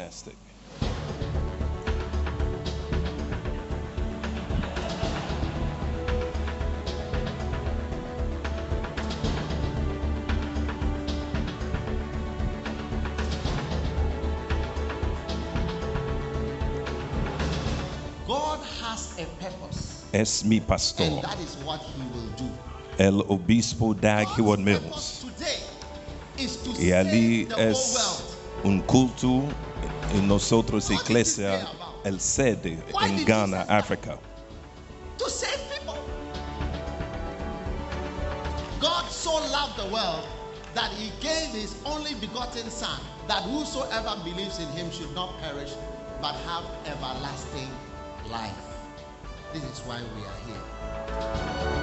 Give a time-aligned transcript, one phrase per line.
[0.00, 0.36] Fantastic.
[18.26, 22.48] God has a purpose, Es mi and that is what He will do.
[22.98, 24.26] el obispo Dag
[24.58, 25.24] Mills.
[25.24, 25.60] today
[26.38, 28.64] is to Y allí save the whole es world.
[28.64, 29.42] un culto
[30.14, 31.66] en nosotros, iglesia,
[32.04, 34.18] el sede en Ghana, África.
[35.18, 35.98] to save people.
[38.80, 40.26] God so loved the world
[40.74, 45.72] that he gave his only begotten Son, that whosoever believes in him should not perish,
[46.20, 47.68] but have everlasting
[48.30, 48.54] life.
[49.52, 51.79] This is why we are here.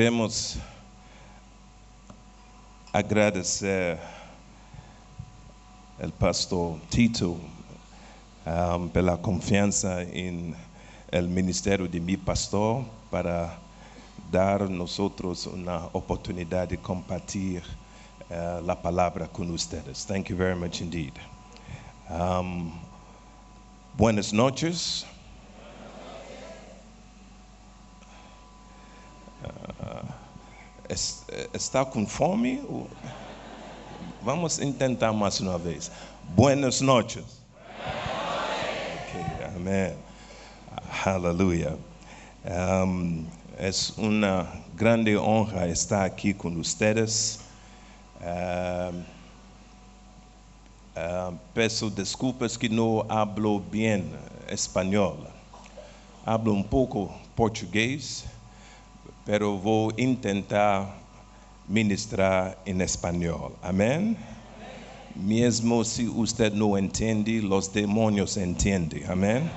[0.00, 0.58] Queremos
[2.92, 3.98] agradecer
[6.02, 7.40] al pastor Tito
[8.44, 10.54] am, pela confiança em
[11.10, 13.56] el ministerio de mi pastor para
[14.30, 17.62] dar nosotros una oportunidad de compartir
[18.28, 20.04] eh, la palabra con ustedes.
[20.04, 21.14] Thank you very much indeed.
[22.10, 22.70] Um,
[23.96, 25.06] buenas noches.
[29.78, 30.02] Ah,
[30.88, 32.60] es- eh, ¿Está con fome?
[34.22, 35.90] Vamos a intentar más una vez.
[36.34, 37.24] Buenas noches.
[38.94, 39.96] Ok, amén.
[41.04, 41.76] Aleluya.
[42.44, 43.26] Um,
[43.58, 44.46] es una
[44.76, 47.40] grande honra estar con ustedes.
[48.20, 49.04] Um,
[50.98, 54.02] Ah, peço desculpas que não hablo bem
[54.48, 55.26] espanhol.
[56.24, 58.24] Hablo um pouco português,
[59.26, 61.05] pero vou tentar
[61.68, 63.52] ministrar em espanhol.
[63.62, 64.16] Amém?
[65.14, 69.04] Mesmo se você não entende, os demônios entendem.
[69.08, 69.48] Amém?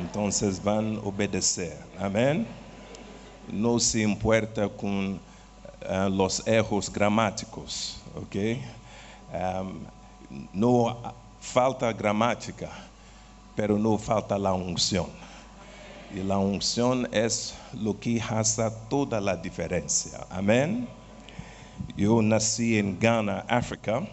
[0.00, 0.28] Então,
[0.62, 1.76] vão obedecer.
[1.98, 2.46] Amém?
[3.48, 5.18] Não se importa com
[5.82, 8.62] ah, os erros gramáticos, ok?
[9.32, 9.80] Um,
[10.52, 10.96] no
[11.40, 12.70] falta gramática,
[13.54, 15.08] pero no falta la unción.
[16.14, 20.26] Y la unción es lo que hace toda la diferencia.
[20.30, 20.86] Amén.
[21.96, 24.06] Yo nací en Ghana, África.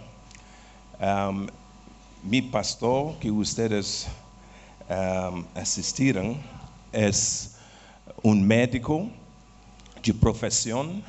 [0.99, 1.47] Um,
[2.23, 4.07] mi pastor, que ustedes
[4.89, 6.37] um, asistiram,
[6.91, 7.55] es
[8.23, 9.09] un médico
[10.01, 11.03] de profesión.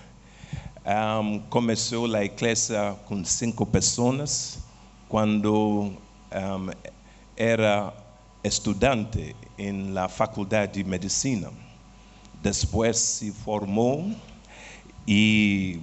[0.84, 4.58] Um, começou a igreja com cinco pessoas
[5.08, 5.92] quando
[6.32, 6.70] um,
[7.36, 7.92] era
[8.42, 11.50] estudante em la faculdade de medicina.
[12.42, 14.10] Depois se formou
[15.06, 15.80] e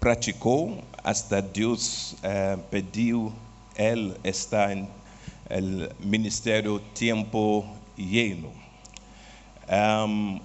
[0.00, 3.32] praticou hasta Deus eh, pediu
[3.76, 4.14] ele
[4.70, 4.88] em
[5.50, 7.64] el ministério tempo
[7.96, 8.52] lleno.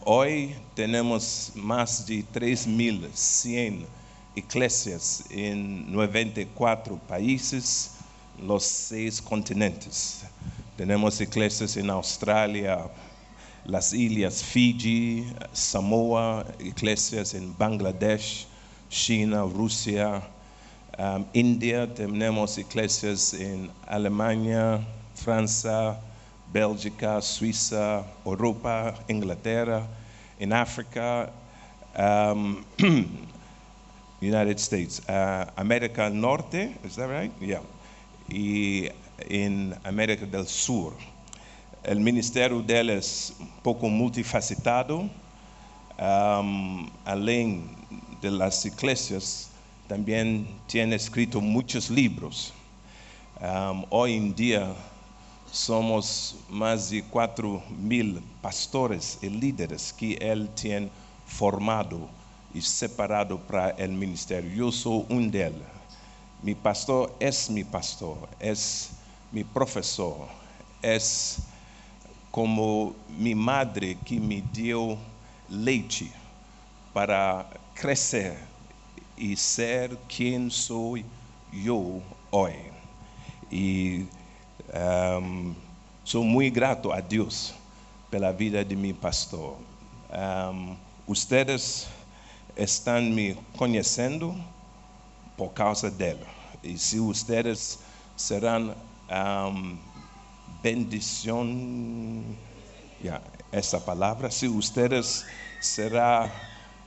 [0.06, 3.86] Hoy tenemos más de 3.100
[4.36, 7.92] iglesias en 94 países,
[8.42, 10.24] los seis continentes.
[10.76, 12.90] Tenemos iglesias en Australia,
[13.66, 18.48] las islas Fiji, Samoa, iglesias en Bangladesh,
[18.94, 20.22] China, Rusia,
[21.00, 24.86] um, India, tenemos iglesias en Alemania,
[25.16, 25.98] França,
[26.52, 29.90] Bélgica, Suíça, Europa, Inglaterra,
[30.40, 31.34] em África,
[32.36, 32.64] um,
[34.22, 37.34] United States, uh, América Norte, is that right?
[37.42, 37.64] Yeah.
[38.30, 38.92] Y
[39.28, 40.94] en América del Sur.
[41.84, 45.10] El ministerio de él es un poco multifacetado.
[46.00, 47.70] Um, além
[48.24, 49.50] de las iglesias,
[49.88, 52.54] también tiene escrito muchos libros.
[53.42, 54.74] Um, hoy en día
[55.52, 60.90] somos más de cuatro mil pastores y líderes que él tiene
[61.28, 62.08] formado
[62.54, 64.50] y separado para el ministerio.
[64.56, 65.62] Yo soy un de él.
[66.42, 68.92] Mi pastor es mi pastor, es
[69.34, 70.28] mi profesor,
[70.82, 71.40] es
[72.32, 74.98] como mi madre que me dio
[75.50, 76.10] leite
[76.94, 78.38] para crecer
[79.18, 81.06] y ser quien soy
[81.52, 82.54] yo hoy.
[83.52, 84.08] Y
[84.74, 85.56] um,
[86.04, 87.54] soy muy grato a Dios
[88.10, 89.56] pela vida de mi pastor.
[90.12, 90.76] Um,
[91.08, 91.88] ustedes
[92.56, 94.36] están me conhecendo
[95.38, 96.26] por causa dele.
[96.64, 97.80] E se ustedes
[98.16, 98.76] serão
[99.10, 99.78] um,
[100.62, 102.24] bendição,
[103.04, 103.22] yeah,
[103.52, 105.26] essa palavra, se ustedes
[105.60, 106.30] serão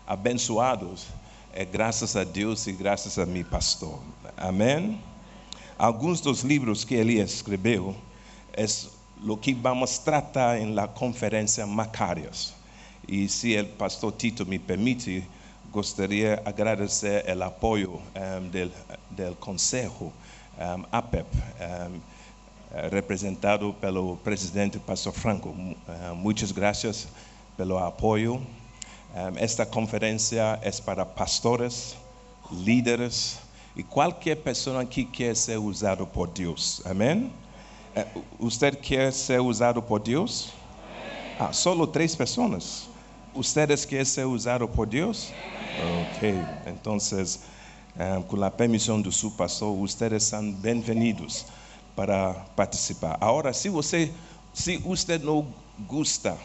[0.07, 1.07] abençoados,
[1.53, 3.99] é graças a Deus e graças a mi pastor.
[4.37, 5.01] Amém?
[5.79, 7.95] Alguns dos livros que ele escreveu
[8.53, 8.65] é
[9.27, 12.55] o que vamos tratar em la conferência Macarios.
[13.09, 15.25] E se o pastor Tito me permite,
[15.71, 18.71] gostaria de agradecer o apoio um, del,
[19.11, 20.13] del Consejo
[20.59, 22.01] um, APEP, um,
[22.91, 25.51] representado pelo presidente Pastor Franco.
[25.51, 27.07] Uh, muitas graças
[27.57, 28.45] pelo apoio.
[29.37, 31.97] Esta conferência é para pastores,
[32.51, 33.39] líderes
[33.75, 36.83] e qualquer pessoa que quer ser usado por Deus.
[36.85, 37.33] Amém?
[37.97, 40.53] Uh, ¿Usted quer ser usado por Deus?
[41.39, 42.89] Ah, solo três pessoas.
[43.35, 45.33] ¿Ustedes quieren ser usados por Dios?
[46.17, 46.35] Ok,
[46.67, 47.41] entonces,
[47.99, 51.47] um, con la permisión de su pastor, ustedes son bienvenidos
[51.95, 53.17] para participar.
[53.21, 54.13] Ahora, si você,
[54.53, 55.47] si usted no
[55.87, 56.37] gusta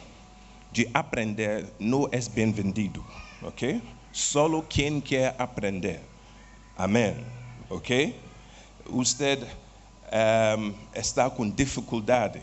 [0.72, 3.04] de aprender, no es bienvenido,
[3.42, 3.82] ok?
[4.12, 6.02] Solo quien quer aprender.
[6.78, 7.16] Amém,
[7.70, 8.16] ok?
[8.90, 9.40] Usted
[10.58, 12.42] um, está com dificuldade,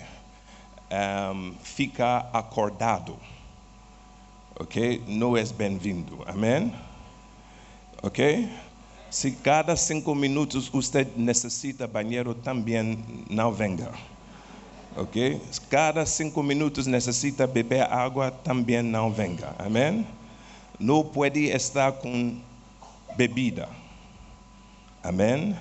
[0.90, 3.18] um, fica acordado
[4.58, 5.02] ok?
[5.06, 6.72] Não és bem-vindo, amém?
[8.02, 8.48] Ok?
[9.10, 12.98] Se cada cinco minutos você necessita banheiro, também
[13.30, 13.92] não venga.
[14.98, 15.40] Ok?
[15.70, 19.54] Cada cinco minutos necessita beber água, também não venga.
[19.56, 20.04] Amém?
[20.78, 22.36] Não pode estar com
[23.16, 23.68] bebida.
[25.00, 25.56] Amém?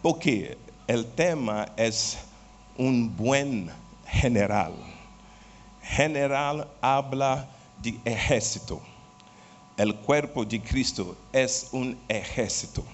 [0.00, 0.56] Porque
[0.88, 1.90] o tema é
[2.78, 3.66] um bom
[4.08, 4.72] general.
[5.82, 7.48] General habla
[7.78, 8.80] de ejército.
[9.76, 12.84] El cuerpo de Cristo es un ejército.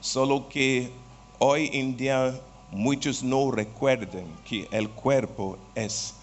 [0.00, 0.90] Solo que
[1.38, 2.34] hoy en día
[2.72, 6.14] muchos no recuerdan que el cuerpo es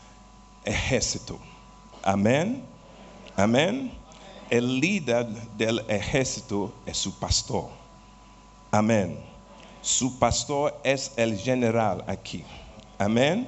[0.66, 1.40] ejército.
[2.04, 2.64] Amén.
[3.36, 3.92] Amén.
[4.50, 7.70] El líder del ejército es su pastor.
[8.72, 9.18] Amén.
[9.82, 12.44] Su pastor es el general aquí.
[12.98, 13.48] Amén.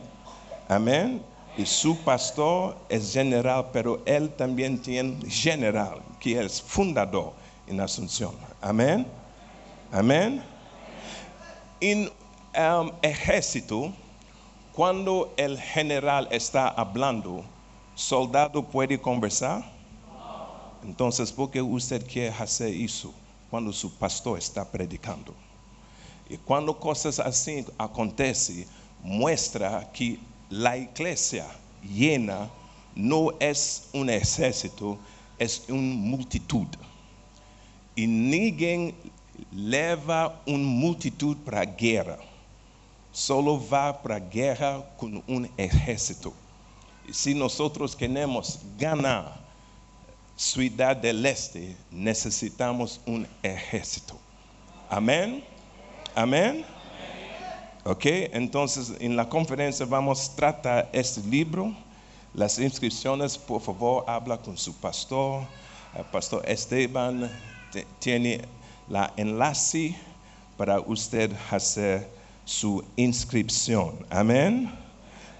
[0.69, 1.21] Amén.
[1.57, 7.33] Y su pastor es general, pero él también tiene general, que es fundador
[7.67, 8.33] en Asunción.
[8.61, 9.05] Amén.
[9.91, 10.41] Amén.
[11.81, 12.09] En
[12.55, 13.93] um, ejército,
[14.73, 17.43] cuando el general está hablando,
[17.95, 19.63] soldado puede conversar.
[20.83, 23.13] Entonces, ¿por qué usted quiere hacer eso
[23.49, 25.33] cuando su pastor está predicando?
[26.29, 28.65] Y cuando cosas así acontecen,
[29.03, 30.17] muestra que
[30.49, 31.45] la iglesia
[31.83, 32.49] llena
[32.95, 34.97] no es un ejército,
[35.37, 36.67] es una multitud.
[37.95, 38.93] Y ninguém
[39.51, 42.17] leva uma multitud para a guerra.
[43.11, 46.33] Solo va para guerra com um exército.
[47.07, 47.57] E se nós
[47.95, 49.41] queremos ganhar
[50.37, 54.15] Cidade del Este, necessitamos um exército.
[54.89, 55.43] Amém?
[56.15, 56.65] Amém?
[57.85, 61.75] Ok, entonces en la conferencia vamos a tratar este libro.
[62.33, 65.45] Las inscripciones, por favor, habla con su pastor.
[65.95, 67.29] El pastor Esteban
[67.99, 68.41] tiene
[68.89, 69.95] la enlace
[70.57, 72.09] para usted hacer
[72.45, 74.05] su inscripción.
[74.09, 74.71] Amén.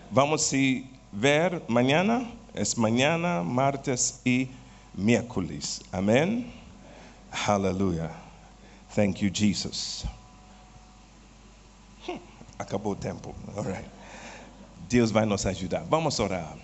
[0.09, 2.29] Vamos a ver mañana.
[2.53, 4.49] Es mañana, martes y
[4.93, 5.81] miércoles.
[5.91, 6.51] Amén.
[7.47, 8.11] Aleluya.
[8.93, 10.05] Thank you, Jesus.
[12.59, 13.33] Acabou o tempo.
[13.55, 13.85] All right.
[14.89, 15.85] Deus vai nos ajudar.
[15.89, 16.57] Vamos orar.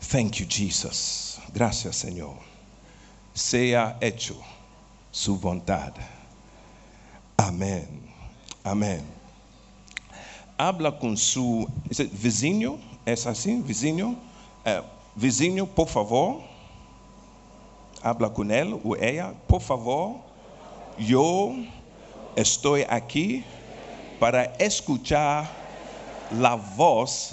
[0.00, 1.40] Thank you, Jesus.
[1.52, 2.36] Gracias, Senhor.
[3.34, 4.36] Seja hecho
[5.10, 6.04] su vontade.
[7.38, 8.07] Amém.
[8.68, 9.00] Amém.
[10.58, 11.14] Habla com
[11.90, 12.78] it vizinho.
[13.06, 13.62] É assim?
[13.62, 14.18] Vizinho.
[14.62, 14.82] Eh,
[15.16, 16.42] vizinho, por favor.
[18.02, 19.34] Habla com ele ou ela.
[19.46, 20.16] Por favor.
[20.98, 21.64] Eu
[22.36, 23.42] estou aqui
[24.20, 25.50] para escuchar
[26.30, 27.32] a voz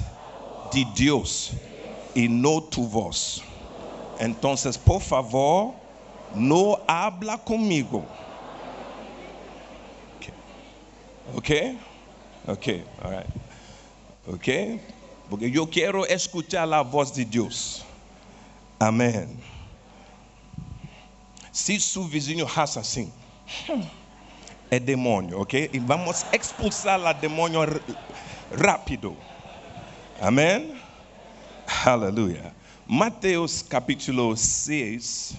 [0.72, 1.52] de Deus
[2.16, 3.44] e não tu voz.
[4.22, 5.74] Então, por favor,
[6.34, 8.06] não habla comigo.
[11.34, 11.78] Ok?
[12.48, 13.34] Ok, all right.
[14.28, 14.82] Ok?
[15.30, 17.84] Porque eu quero escuchar a voz de Deus.
[18.80, 19.38] Amém.
[21.52, 23.12] Se seu vizinho raça assim,
[24.70, 25.70] é demônio, ok?
[25.74, 27.62] E vamos expulsar o demônio
[28.52, 29.16] rápido.
[30.22, 30.76] Amém?
[31.86, 32.54] Aleluia.
[32.86, 35.36] Mateus capítulo 6.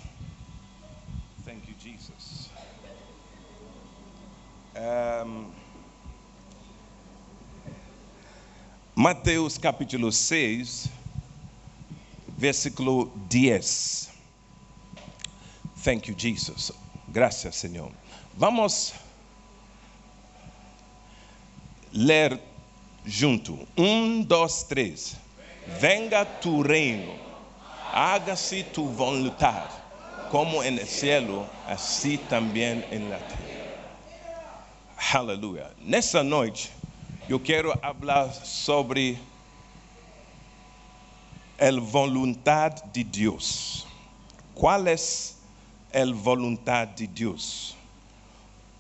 [1.45, 2.51] Thank you, Jesus.
[4.75, 5.56] Um,
[9.07, 10.91] Mateus capítulo 6,
[12.37, 14.11] versículo 10.
[15.85, 16.73] Thank you, Jesus.
[17.13, 17.93] Gracias, Senhor.
[18.37, 18.95] Vamos
[21.93, 22.41] ler
[23.07, 23.57] junto.
[23.79, 25.15] Um, dois, três.
[25.79, 27.15] Venga tu reino,
[27.93, 29.71] hágase tu voluntad,
[30.33, 33.57] como el cielo, assim também en la terra.
[35.15, 35.71] Aleluia.
[35.79, 36.73] Nessa noite,
[37.29, 39.19] eu quero falar sobre
[41.59, 43.85] a vontade de Deus.
[44.55, 47.77] Qual é a vontade de Deus?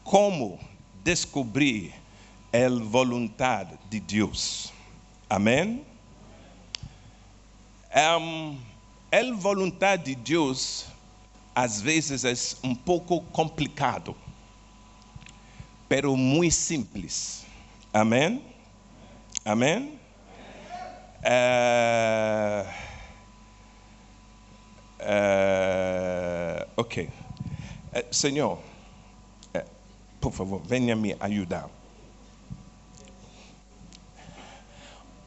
[0.04, 0.60] Como
[1.02, 1.92] descobrir
[2.52, 4.72] a vontade de Deus?
[5.28, 5.84] Amém?
[8.20, 8.58] Um,
[9.10, 10.86] a vontade de Deus
[11.52, 14.14] às vezes é um pouco complicado,
[15.88, 17.45] pero muito simples.
[17.96, 18.42] Amém?
[19.42, 19.98] Amém?
[21.22, 22.66] Eh,
[24.98, 27.08] eh, ok.
[27.94, 28.58] Eh, Senhor,
[29.54, 29.64] eh,
[30.20, 31.70] por favor, venha me ajudar.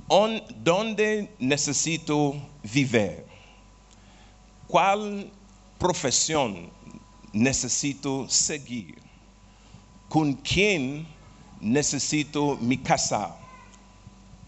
[0.07, 3.25] On, donde necessito viver?
[4.67, 5.25] Qual
[5.79, 6.69] profissão
[7.33, 8.95] necessito seguir?
[10.07, 11.07] Com quem
[11.61, 13.37] necessito me casar?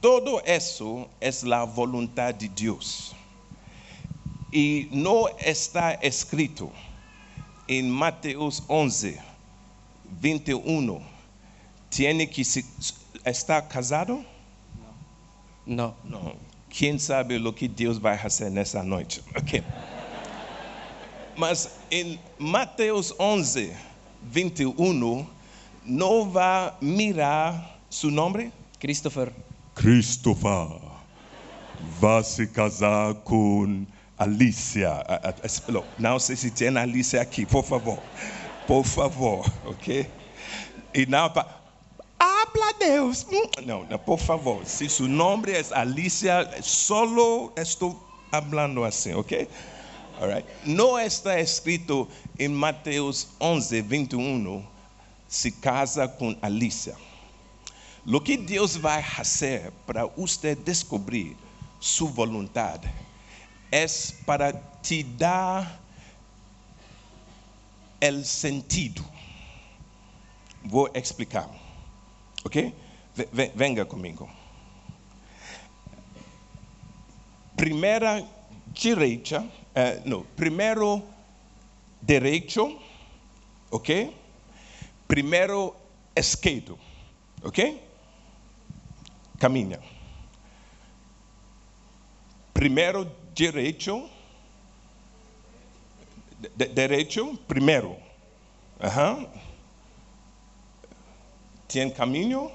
[0.01, 3.13] Todo isso é a vontade de Deus.
[4.51, 6.71] E não está escrito
[7.67, 9.19] em Mateus 11,
[10.05, 11.01] 21.
[11.89, 12.41] Tiene que
[13.25, 14.25] estar casado?
[15.65, 15.95] No.
[16.03, 16.35] Não.
[16.69, 19.21] Quem sabe o que Deus vai fazer nessa noite?
[19.35, 19.63] Ok.
[21.37, 23.75] Mas em Mateus 11,
[24.23, 25.27] 21,
[25.85, 28.51] não vai mirar seu nome?
[28.79, 29.31] Christopher.
[29.75, 30.67] Christopher
[31.99, 33.85] vai se casar com
[34.17, 35.03] Alicia.
[35.97, 37.99] Não, sei se tem Alicia aqui, por favor.
[38.67, 40.07] Por favor, ok?
[40.93, 41.61] E não para.
[42.19, 43.25] Habla Deus.
[43.65, 44.63] Não, não, por favor.
[44.65, 47.99] Se seu nome é Alicia, solo estou
[48.31, 49.47] hablando assim, ok?
[50.19, 50.47] All right.
[50.63, 52.07] Não está escrito
[52.37, 54.63] em Mateus 11, 21,
[55.31, 56.93] se casa com Alicia.
[58.05, 61.37] O que Deus vai fazer para você descobrir
[61.79, 62.93] sua vontade
[63.71, 63.85] é
[64.25, 65.81] para te dar
[68.03, 69.05] o sentido.
[70.65, 71.49] Vou explicar.
[72.43, 72.75] Ok?
[73.15, 74.29] Ve- ve- Venga comigo.
[77.55, 78.27] Primeira
[78.67, 81.01] direita, eh, não, primeiro
[82.01, 82.77] direito,
[83.69, 84.20] ok?
[85.11, 85.75] Primeiro
[86.15, 86.79] esquerdo,
[87.43, 87.83] ok?
[89.37, 89.77] Caminha.
[92.53, 94.09] Primeiro direito,
[96.55, 97.97] direito, primeiro.
[98.79, 99.27] Aham.
[101.67, 102.49] Tem caminho?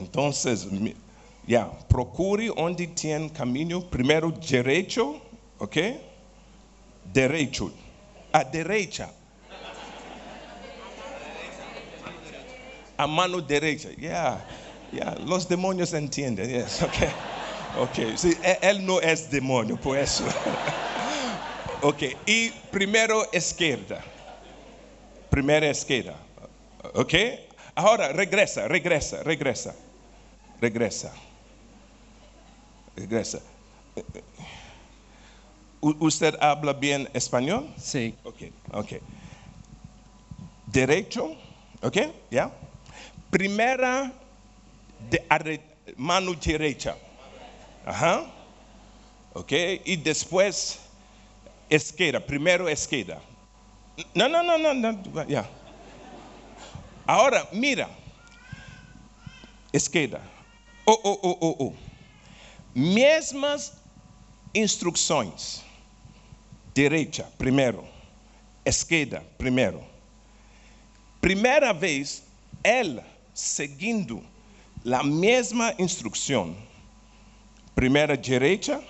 [0.00, 0.30] Então,
[1.48, 3.82] yeah, procure onde tem caminho.
[3.82, 5.20] Primeiro direito,
[5.58, 6.00] ok?
[7.06, 7.72] Direito.
[8.32, 9.19] A direita.
[13.00, 13.88] A mano derecha.
[13.96, 14.38] Yeah,
[14.92, 15.14] yeah.
[15.24, 16.50] Los demonios entienden.
[16.50, 17.10] Yes, okay.
[17.78, 18.16] Okay.
[18.18, 20.24] Sí, e- él no es demonio, por eso.
[21.82, 22.02] ok.
[22.26, 24.02] Y primero izquierda.
[25.30, 26.14] Primera izquierda.
[26.94, 27.14] Ok.
[27.74, 29.74] Ahora regresa, regresa, regresa.
[30.60, 31.12] Regresa.
[32.96, 33.38] regresa.
[35.80, 37.72] U- ¿Usted habla bien español?
[37.78, 38.14] Sí.
[38.24, 38.42] Ok,
[38.72, 38.92] ok.
[40.66, 41.34] Derecho,
[41.80, 41.96] ok,
[42.30, 42.50] ya.
[43.30, 44.12] Primera
[45.08, 45.60] de
[45.96, 46.96] mano derecha.
[47.86, 48.26] Ajá.
[49.32, 49.52] Ok,
[49.84, 50.80] y después
[51.68, 53.20] izquierda, primero izquierda.
[54.14, 55.48] No, no, no, no, no, ya.
[57.06, 57.88] Ahora, mira.
[59.72, 60.20] Izquierda.
[60.84, 61.74] Oh, oh, oh, oh, oh.
[62.74, 63.74] Mesmas
[64.52, 65.62] instruções.
[66.74, 67.84] Direita, primeiro.
[68.64, 69.84] Esquerda, primeiro.
[71.20, 72.22] Primeira vez,
[72.62, 73.04] ela,
[73.40, 74.22] seguindo
[74.92, 76.54] a mesma instrução,
[77.74, 78.82] primeira direita,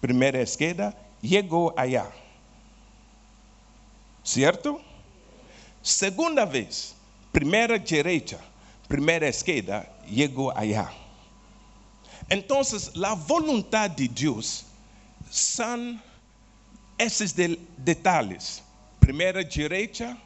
[0.00, 2.10] primeira esquerda, chegou allá.
[4.22, 4.80] Certo?
[5.82, 6.94] Segunda vez,
[7.32, 8.38] primeira direita,
[8.88, 10.92] primeira esquerda, chegou allá.
[12.30, 12.60] Então,
[13.04, 14.64] a vontade de Deus
[15.30, 16.00] são
[16.98, 18.62] esses de- detalhes.
[19.00, 20.16] Primeira direita,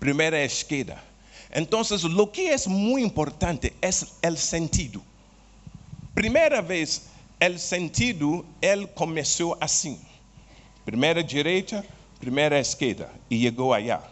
[0.00, 1.11] primeira esquerda.
[1.54, 5.04] Então, o que é muito importante é o sentido.
[6.14, 7.08] Primeira vez,
[7.42, 10.00] o sentido, ele começou assim.
[10.84, 11.84] Primeira direita,
[12.18, 13.10] primeira esquerda.
[13.30, 14.02] E chegou allá.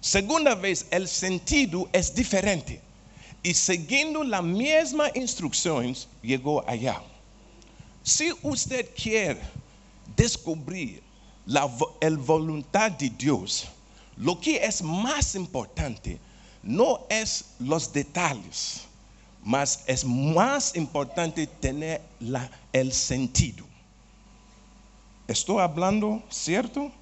[0.00, 2.80] Segunda vez, o sentido é diferente.
[3.42, 7.02] E seguindo as mesmas instruções, chegou allá.
[8.04, 9.38] Se você quer
[10.16, 11.02] descobrir
[11.54, 13.66] a vo- a vontade de Deus,
[14.16, 16.20] lo que é mais importante
[16.62, 18.86] não é os detalhes,
[19.42, 23.66] mas é mais importante ter la, el sentido.
[25.26, 26.92] Estou falando certo?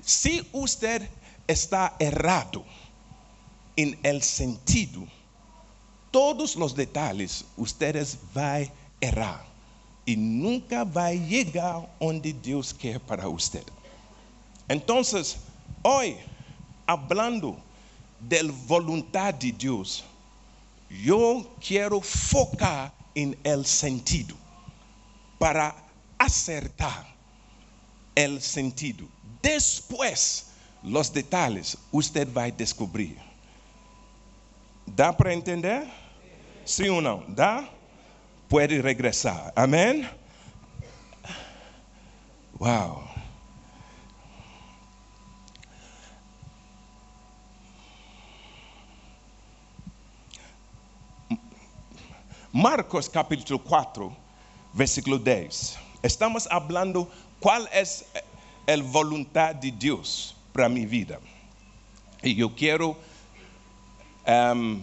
[0.00, 1.08] Se você
[1.46, 2.64] está errado
[3.76, 5.06] em el sentido,
[6.10, 9.44] todos os detalhes ustedes vai errar
[10.06, 13.62] e nunca vai chegar onde Deus quer para você.
[14.68, 15.02] Então,
[15.84, 16.18] hoje,
[16.86, 17.56] hablando
[18.20, 20.04] da vontade de Deus,
[20.90, 24.36] eu quero focar em el sentido
[25.38, 25.74] para
[26.18, 27.06] acertar
[28.14, 29.08] el sentido.
[29.42, 30.46] Depois,
[30.82, 33.16] os detalhes, você vai descobrir.
[34.86, 35.86] ¿Dá para entender?
[36.66, 37.24] Sim ou não?
[37.28, 37.68] ¿Dá?
[38.48, 39.52] Pode regressar.
[39.56, 40.08] Amém?
[42.60, 43.08] Uau.
[52.52, 54.16] Marcos capítulo 4,
[54.74, 55.78] versículo 10.
[56.02, 57.08] Estamos hablando
[57.38, 57.84] qual é
[58.66, 61.20] a vontade de Deus para minha vida.
[62.24, 62.96] E eu quero
[64.26, 64.82] um,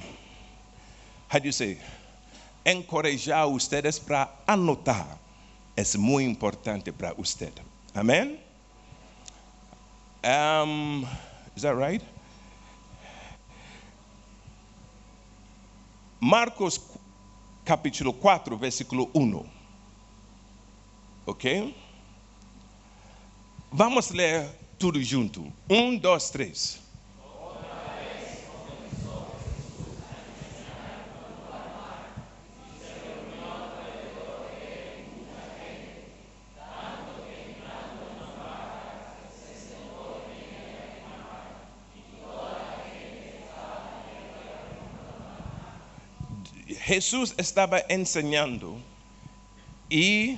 [1.30, 1.77] how do you say,
[2.65, 5.19] encorajar ustedes para anotar.
[5.75, 7.51] É muito importante para usted.
[7.93, 8.39] Amém?
[10.23, 11.06] Um,
[11.53, 12.03] is that right?
[16.21, 16.80] Marcos
[17.67, 19.45] capítulo 4, versículo 1.
[21.25, 21.75] Ok?
[23.69, 24.49] Vamos ler
[24.80, 25.51] tudo junto.
[25.69, 26.80] Um, dois, três.
[46.97, 48.75] Jesús estaba enseñando
[49.88, 50.36] y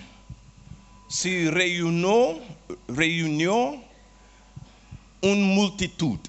[1.08, 2.38] se reunió,
[2.86, 3.82] reunió
[5.22, 6.20] una multitud.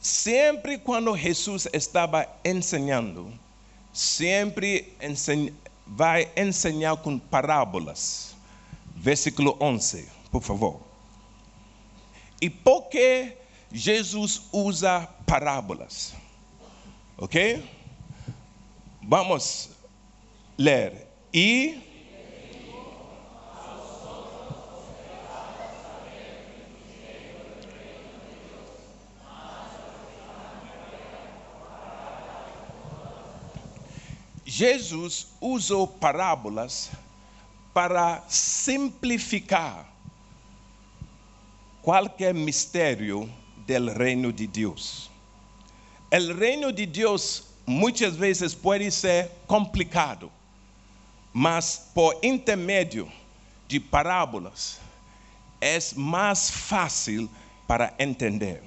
[0.00, 3.28] Siempre cuando Jesús estaba enseñando,
[3.92, 5.52] siempre enseñ-
[6.00, 8.36] va a enseñar con parábolas.
[8.94, 10.78] Versículo 11, por favor.
[12.38, 13.36] ¿Y por qué
[13.74, 16.14] Jesús usa parábolas?
[17.16, 17.34] ¿Ok?
[19.10, 21.08] Vamos a leer.
[21.32, 21.82] Y
[34.44, 36.90] Jesus usou parábolas
[37.72, 39.90] para simplificar
[41.80, 43.26] qualquer mistério
[43.66, 45.10] do reino de Deus.
[46.12, 50.32] O reino de Deus muitas vezes pode ser complicado,
[51.32, 53.10] mas por intermédio
[53.68, 54.80] de parábolas
[55.60, 57.28] é mais fácil
[57.66, 58.62] para entender.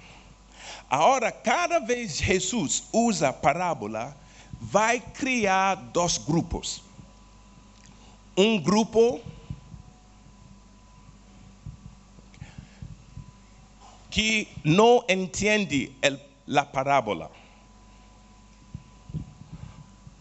[0.89, 4.15] Agora, cada vez Jesus usa parábola,
[4.59, 6.83] vai criar dois grupos.
[8.37, 9.19] um grupo
[14.09, 17.31] que não entende a parábola.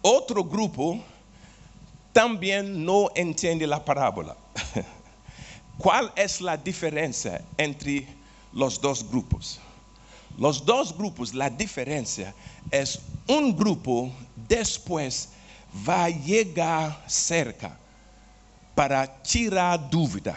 [0.02, 1.02] Outro grupo
[2.12, 4.36] também não entende a parábola.
[5.78, 8.06] ¿Cuál es la diferencia entre
[8.52, 9.60] los dos grupos?
[10.38, 12.34] Los dos grupos, la diferencia
[12.70, 14.10] es un grupo
[14.48, 15.30] después
[15.86, 17.76] va a llegar cerca
[18.74, 20.36] para tirar dúvida,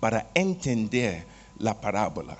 [0.00, 1.24] para entender
[1.58, 2.36] la parábola.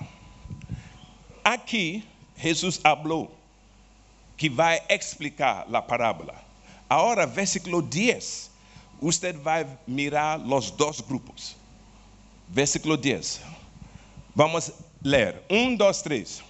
[1.43, 2.03] Aqui,
[2.37, 3.31] Jesus falou
[4.35, 6.46] que vai explicar a parábola.
[6.89, 8.49] Agora, versículo 10,
[9.01, 11.55] você vai mirar os dois grupos.
[12.47, 13.41] Versículo 10.
[14.33, 14.71] Vamos
[15.03, 15.43] ler.
[15.49, 16.41] Um, dois, três.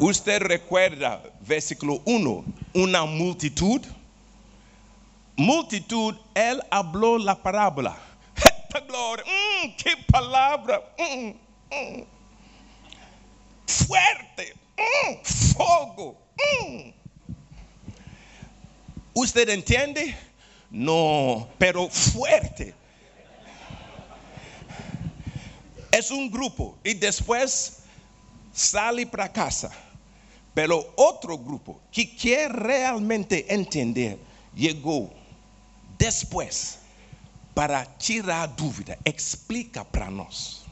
[0.00, 3.80] Usted recuerda, versículo 1, una multitud.
[5.36, 7.96] Multitud, él habló la parábola.
[8.36, 9.24] ¡Esta gloria!
[9.24, 10.82] ¡Mm, ¡Qué palabra!
[10.98, 11.28] ¡Mm,
[11.70, 12.13] mm!
[13.66, 16.16] Fuerte, ¡Mm, fuego.
[16.36, 16.90] ¡Mm!
[19.14, 20.14] ¿Usted entiende?
[20.70, 22.74] No, pero fuerte.
[25.92, 27.78] Es un grupo y después
[28.52, 29.70] sale para casa.
[30.52, 34.18] Pero otro grupo que quiere realmente entender
[34.54, 35.10] llegó
[35.98, 36.78] después
[37.54, 40.63] para tirar dúvida, explica para nós.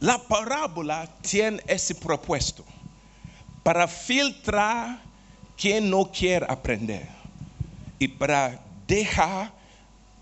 [0.00, 2.64] La parábola tiene ese propuesto
[3.62, 4.98] para filtrar
[5.58, 7.06] quien no quiere aprender
[7.98, 9.52] y para dejar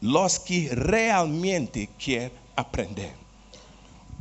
[0.01, 3.15] los que realmente quieren aprender.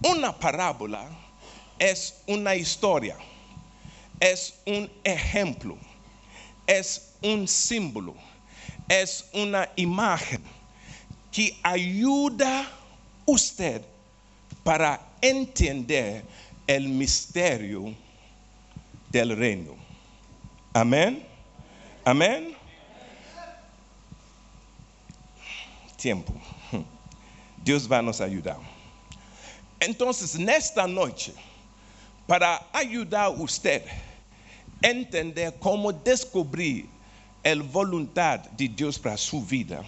[0.04, 1.10] Una parábola
[1.80, 3.18] es una historia,
[4.20, 5.76] es un ejemplo,
[6.68, 8.14] es un símbolo,
[8.88, 10.44] es una imagen
[11.32, 12.68] que ayuda a
[13.26, 13.82] usted
[14.64, 16.24] para entender
[16.68, 17.96] el misterio
[19.10, 19.76] del reino.
[20.74, 21.26] Amén.
[22.06, 22.56] Amén.
[25.98, 26.34] Tiempo.
[27.64, 28.60] Deus vai nos ajudar.
[29.82, 31.34] Então, nesta noite,
[32.28, 33.84] para ajudar você
[34.84, 36.90] a entender como descobrir
[37.44, 39.86] a vontade de Deus para a sua vida,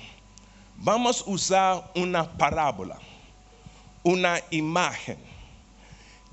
[0.78, 3.00] vamos usar uma parábola,
[4.04, 5.18] uma imagem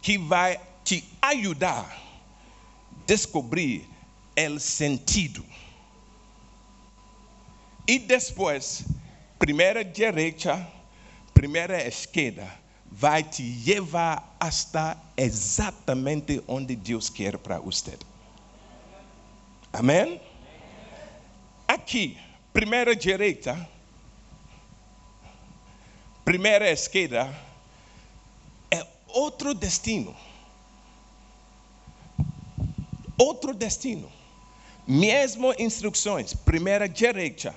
[0.02, 3.88] que vai te ajudar a descobrir
[4.36, 5.44] o sentido.
[7.88, 8.84] E depois,
[9.38, 10.66] primeira direita,
[11.32, 12.46] primeira esquerda,
[12.90, 17.98] vai te levar hasta exatamente onde Deus quer para você.
[19.72, 20.20] Amém?
[21.68, 22.16] Aqui,
[22.52, 23.68] primeira direita,
[26.24, 27.45] primeira esquerda,
[29.16, 30.14] é outro destino.
[33.16, 34.12] Outro destino.
[34.86, 37.54] Mesmo instruções, primeira direita,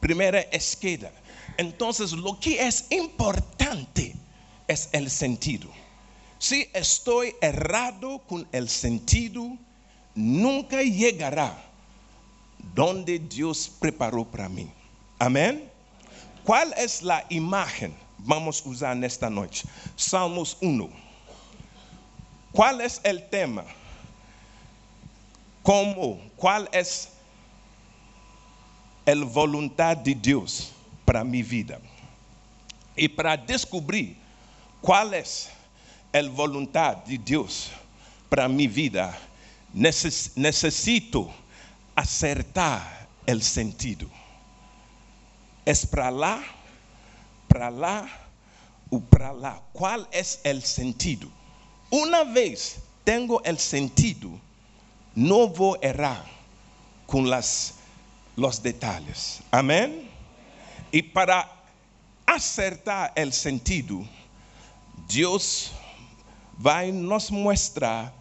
[0.00, 1.12] primeira esquerda.
[1.58, 4.14] Então, o que é importante
[4.68, 5.68] é o sentido.
[6.38, 9.58] Se estou errado com o sentido,
[10.14, 11.58] nunca chegará
[12.58, 14.70] donde Deus preparou para mim.
[15.18, 15.68] Amém?
[16.44, 17.94] Qual é a imagem?
[18.24, 19.66] Vamos usar nesta noite.
[19.96, 20.90] Salmos 1.
[22.52, 23.64] Qual é o tema?
[25.62, 26.20] Como?
[26.36, 26.82] Qual é
[29.12, 30.70] a vontade de Deus
[31.06, 31.80] para minha vida?
[32.96, 34.16] E para descobrir
[34.82, 35.22] qual é
[36.12, 37.70] a vontade de Deus
[38.28, 39.16] para minha vida,
[39.72, 41.32] necess- necessito
[41.96, 44.10] acertar o sentido.
[45.64, 46.42] É para lá,
[47.50, 48.08] para lá
[48.88, 49.60] ou para lá.
[49.72, 51.30] Qual é o sentido?
[51.90, 54.40] Uma vez tenho o sentido,
[55.14, 56.24] não vou errar
[57.08, 57.74] com las,
[58.62, 59.42] detalhes.
[59.50, 60.08] Amém?
[60.92, 61.50] E para
[62.24, 64.08] acertar o sentido,
[65.08, 65.72] Deus
[66.56, 68.14] vai nos mostrar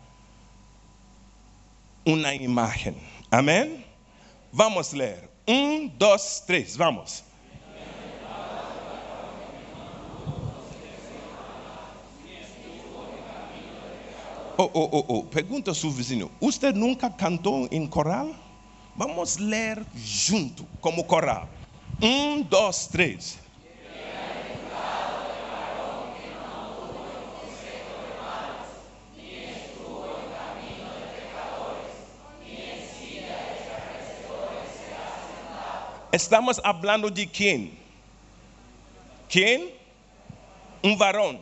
[2.03, 2.95] uma imagem.
[3.29, 3.85] Amém?
[4.51, 5.29] Vamos ler.
[5.47, 7.28] Um, dois, três, vamos.
[14.61, 18.35] Oh, oh, oh, oh, pergunta ao seu vizinho: Você nunca cantou em coral?
[18.93, 21.47] Vamos ler junto, como coral.
[22.01, 23.39] Um, dois, três.
[36.11, 37.79] Estamos falando de quem?
[39.29, 39.73] Quem?
[40.83, 41.39] Um varão.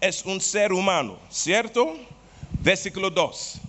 [0.00, 2.08] É um ser humano, certo?
[2.68, 3.60] Versículo 2.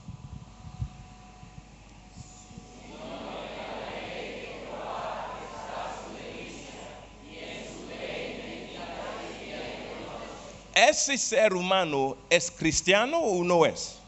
[10.76, 14.00] ¿Ese ser humano es cristiano o no es?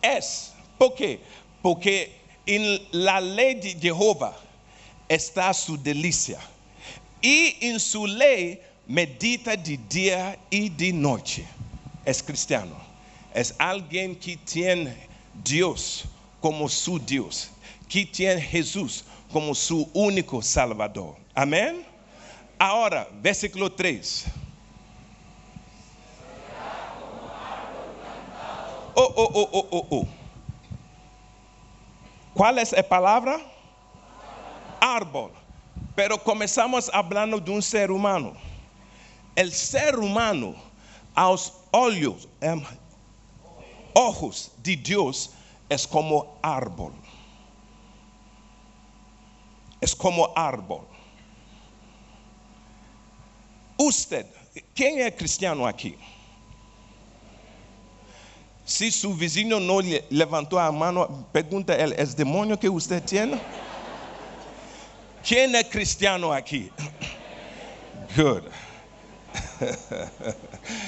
[0.00, 0.54] Es.
[0.78, 1.20] ¿Por qué?
[1.60, 4.34] Porque en la ley de Jehová
[5.06, 6.40] está su delicia.
[7.20, 11.46] Y en su ley medita de día y de noche.
[12.06, 12.87] Es cristiano.
[13.38, 14.96] Es alguien que tiene
[15.44, 16.06] Dios
[16.40, 17.50] como su Dios.
[17.88, 21.14] Que tiene Jesús como su único Salvador.
[21.36, 21.86] Amén.
[22.58, 24.24] Ahora, versículo 3.
[28.96, 30.08] Oh, oh, oh, oh, oh, oh.
[32.34, 33.38] ¿Cuál es la palabra?
[34.80, 35.30] Árbol.
[35.94, 38.32] Pero comenzamos hablando de un ser humano.
[39.36, 40.56] El ser humano,
[41.14, 42.26] a los olhos,
[43.94, 45.30] ojos de Dios,
[45.68, 46.92] es como árbol.
[49.80, 50.86] Es como árbol.
[53.76, 54.26] Usted,
[54.74, 55.96] ¿quién es cristiano aquí?
[58.64, 63.40] Si su vecino no le- levantó la mano, pregunta él, ¿es demonio que usted tiene?
[65.26, 66.70] ¿Quién es cristiano aquí?
[68.16, 68.42] Good.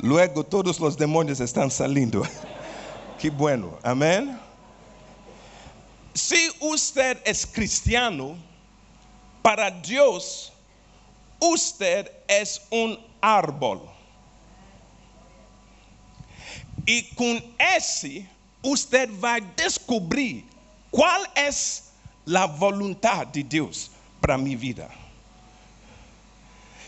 [0.00, 2.22] Luego todos los demonios están saliendo.
[3.20, 3.78] Qué bueno.
[3.82, 4.38] Amén.
[6.14, 8.36] Si usted es cristiano,
[9.42, 10.52] para Dios,
[11.40, 13.80] usted es un árbol.
[16.86, 17.42] Y con
[17.76, 18.26] ese,
[18.62, 20.44] usted va a descubrir
[20.90, 21.90] cuál es
[22.24, 24.88] la voluntad de Dios para mi vida.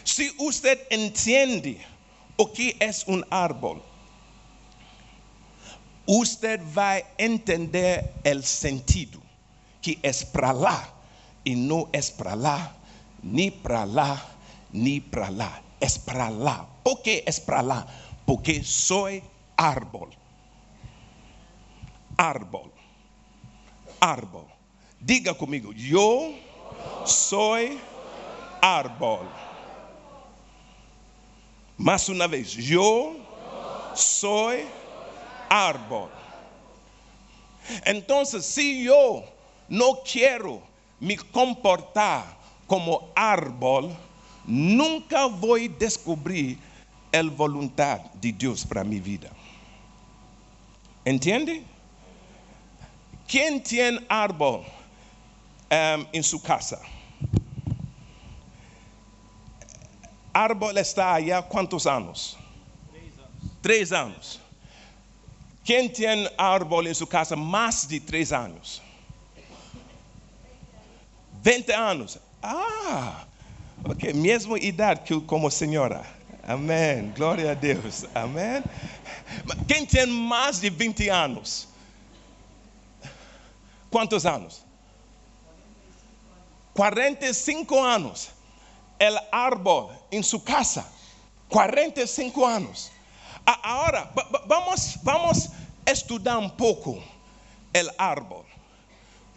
[0.04, 1.84] Si usted entiende
[2.40, 3.82] o que es un árbol,
[6.06, 9.20] usted va a entender el sentido
[9.82, 10.88] que es para lá
[11.44, 12.72] y no es para lá,
[13.22, 14.24] ni para lá,
[14.72, 15.62] ni para lá.
[15.80, 16.66] Es para lá.
[16.82, 17.86] ¿Por qué es para lá?
[18.24, 19.22] Porque soy
[19.56, 20.08] árbol.
[22.16, 22.72] Árbol.
[24.00, 24.46] Árbol.
[24.98, 26.32] Diga conmigo, yo
[27.04, 27.78] soy
[28.62, 29.28] árbol.
[31.80, 33.16] Más una vez, yo
[33.94, 34.64] soy
[35.48, 36.10] árbol.
[37.86, 39.24] Entonces, si yo
[39.66, 40.60] no quiero
[41.00, 43.96] me comportar como árbol,
[44.44, 46.58] nunca voy a descubrir
[47.12, 49.30] la voluntad de Dios para mi vida.
[51.02, 51.64] ¿Entiende?
[53.26, 54.64] ¿Quién tiene árbol
[55.70, 56.78] em, en su casa?
[60.32, 62.36] Árbol está allá cuántos años?
[63.60, 64.40] Tres años.
[65.64, 68.82] ¿Quién tiene árbol en su casa más de tres años?
[71.42, 72.18] 20 anos.
[72.42, 73.24] Ah,
[73.84, 76.04] ok, mesma idade que como senhora.
[76.46, 77.12] Amém.
[77.14, 78.06] Glória a Deus.
[78.14, 78.62] Amém.
[79.68, 81.68] Quem tem mais de 20 anos?
[83.90, 84.64] Quantos anos?
[86.74, 88.30] 45 anos.
[89.00, 90.86] El árbol em sua casa.
[91.48, 92.92] 45 anos.
[93.44, 95.48] A- Agora, va- va- vamos, vamos
[95.86, 97.02] estudar um pouco
[97.72, 98.44] el árbol.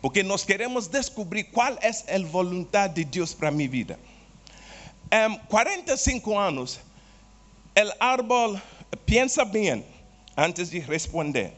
[0.02, 3.98] Porque nós queremos descobrir qual é a vontade de Deus para minha vida.
[5.10, 6.80] Em 45 anos,
[7.76, 8.60] o árbol,
[9.06, 9.84] pensa bem
[10.36, 11.54] antes de responder.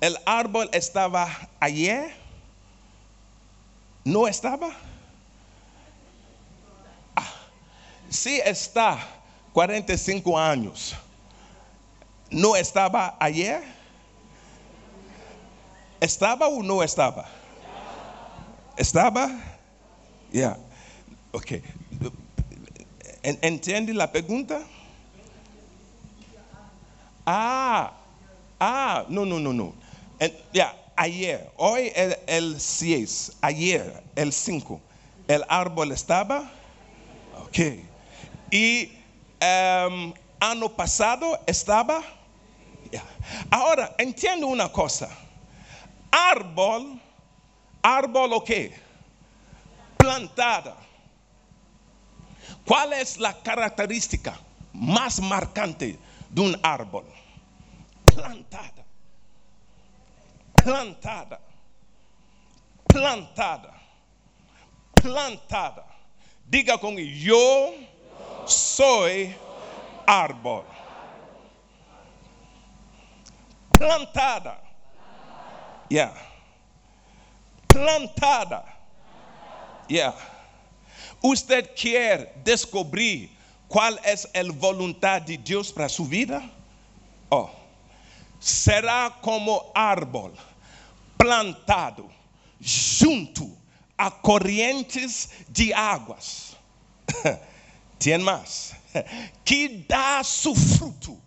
[0.00, 1.28] O árbol estava
[1.60, 2.14] ayer?
[4.04, 4.72] Não estava?
[7.16, 7.32] Ah,
[8.14, 8.98] se está
[9.52, 10.94] 45 anos,
[12.30, 13.62] não estava ayer?
[16.00, 17.26] ¿Estaba o no estaba?
[18.76, 19.30] ¿Estaba?
[20.32, 20.56] Ya.
[21.32, 21.62] Ok.
[23.22, 24.60] En- ¿Entiende la pregunta?
[27.26, 27.92] Ah,
[28.60, 29.74] ah, no, no, no, no.
[30.52, 34.80] Ya, ayer, hoy el, el 6, ayer el 5,
[35.28, 36.50] el árbol estaba.
[37.46, 37.84] Ok.
[38.54, 38.96] Y
[39.40, 42.00] em, ano pasado estaba.
[43.50, 45.08] Ahora, entiendo una cosa.
[46.12, 47.00] Árbol,
[47.82, 48.72] árbol o qué?
[49.96, 50.76] Plantada.
[52.64, 54.38] ¿Cuál es la característica
[54.72, 55.98] más marcante
[56.30, 57.06] de un árbol?
[58.04, 58.84] Plantada.
[60.54, 61.40] Plantada.
[62.86, 63.74] Plantada.
[64.94, 65.86] plantada.
[66.46, 67.74] Diga conmigo, yo
[68.46, 69.34] soy
[70.06, 70.64] árbol.
[73.72, 74.58] Plantada.
[75.90, 76.14] Yeah.
[77.68, 78.64] Plantada.
[79.88, 80.14] Yeah.
[81.22, 83.30] Usted quer descobrir
[83.68, 86.42] qual é a vontade de Deus para sua vida?
[87.30, 87.48] Oh,
[88.38, 90.32] será como árbol
[91.18, 92.10] plantado
[92.60, 93.56] junto
[93.96, 96.56] a correntes de águas.
[97.98, 98.74] Tem mais.
[99.44, 101.20] Que dá seu fruto.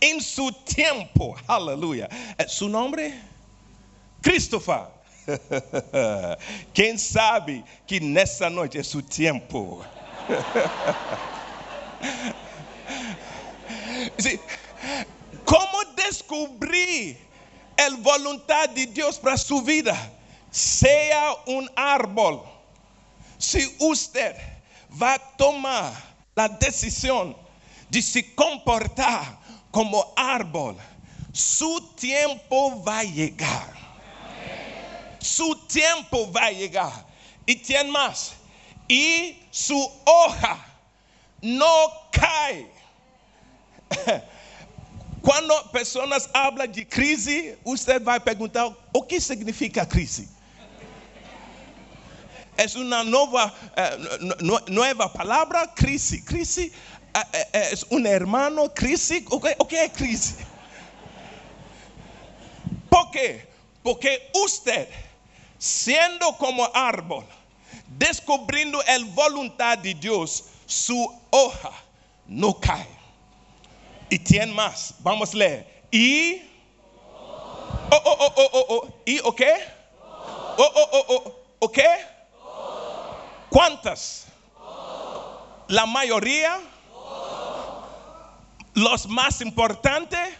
[0.00, 1.38] Em seu tempo.
[1.46, 2.08] Aleluia.
[2.48, 3.14] Seu nome?
[4.22, 4.86] Christopher.
[6.72, 9.84] Quem sabe que nessa noite é seu tempo.
[15.44, 17.18] Como descobrir
[17.78, 19.94] a vontade de Deus para sua vida?
[20.50, 22.48] Seja um árbol.
[23.38, 23.76] Se
[24.90, 27.34] vai tomar a decisão
[27.88, 30.76] de se comportar como árbol,
[31.32, 33.76] seu tempo vai chegar.
[35.20, 37.06] Seu tempo vai chegar.
[37.46, 38.32] E tem mais.
[38.88, 40.58] E sua hoja
[41.42, 42.66] não cai.
[45.22, 50.28] Quando pessoas falam de crise, você vai perguntar o que significa crise.
[52.60, 56.20] É uma nova, uh, nova palavra, crise.
[56.20, 56.70] Crise
[57.14, 59.24] é, é um hermano, crise.
[59.30, 60.46] O que, o que é crise?
[62.90, 63.48] Por quê?
[63.82, 64.90] Porque você,
[65.58, 67.24] sendo como árbol,
[67.86, 71.72] descobrindo a vontade de Deus, sua hoja
[72.26, 72.86] não cai.
[74.10, 74.92] E tem mais.
[75.00, 75.66] Vamos ler.
[75.90, 76.42] E.
[77.90, 78.88] Oh, oh, oh, oh, oh, oh.
[79.06, 79.66] E o quê?
[80.58, 81.40] Oh, oh, oh, oh.
[81.62, 82.09] O quê?
[83.50, 84.26] ¿Cuántas?
[85.66, 86.60] La mayoría.
[88.74, 90.34] Los más importantes.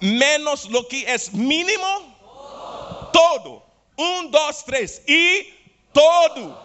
[0.00, 3.10] Menos lo que es mínimo.
[3.12, 3.64] Todo.
[3.96, 5.02] Um, dois, três.
[5.06, 5.52] E
[5.92, 6.60] todo.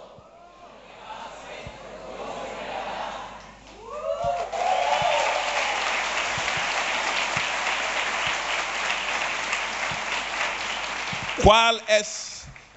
[11.43, 12.01] Qual é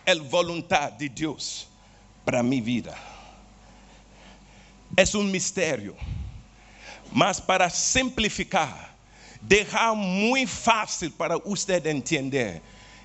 [0.06, 1.69] a vontade de Deus
[2.24, 2.96] para minha vida?
[4.96, 5.96] É um mistério,
[7.12, 8.94] mas para simplificar,
[9.40, 12.60] deixar muito fácil para você entender,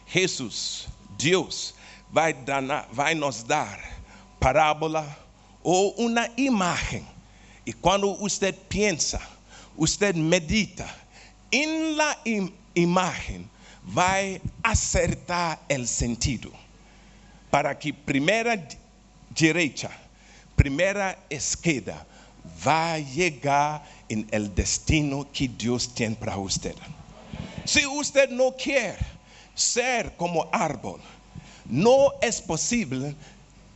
[0.07, 1.73] Jesus, Deus,
[2.11, 3.79] vai, dar, vai nos dar
[4.39, 5.17] parábola
[5.63, 7.05] ou uma imagem.
[7.65, 9.19] E quando você pensa,
[9.75, 10.87] você medita
[11.51, 13.49] em la im imagem,
[13.83, 16.53] vai acertar o sentido.
[17.49, 18.55] Para que primeira
[19.35, 19.91] direita,
[20.55, 22.07] primeira esquerda,
[22.43, 26.73] vai chegar em el destino que Deus tem para você.
[27.65, 28.97] Se você não quer
[29.53, 30.99] ser como árbol,
[31.65, 33.13] não é possível,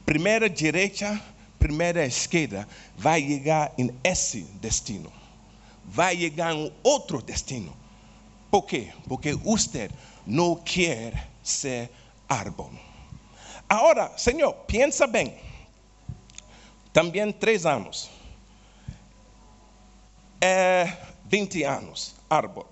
[0.06, 1.20] primeira direita,
[1.58, 2.68] primeira esquerda,
[2.98, 5.12] vai chegar em esse destino.
[5.84, 7.76] Vai chegar em outro destino.
[8.50, 8.90] Por quê?
[9.08, 9.90] Porque você
[10.26, 11.90] não quer ser
[12.28, 12.72] árbol.
[13.68, 15.36] Agora, Senhor, pensa bem.
[16.94, 18.10] Também três anos.
[20.42, 22.68] É 20 anos, árbol.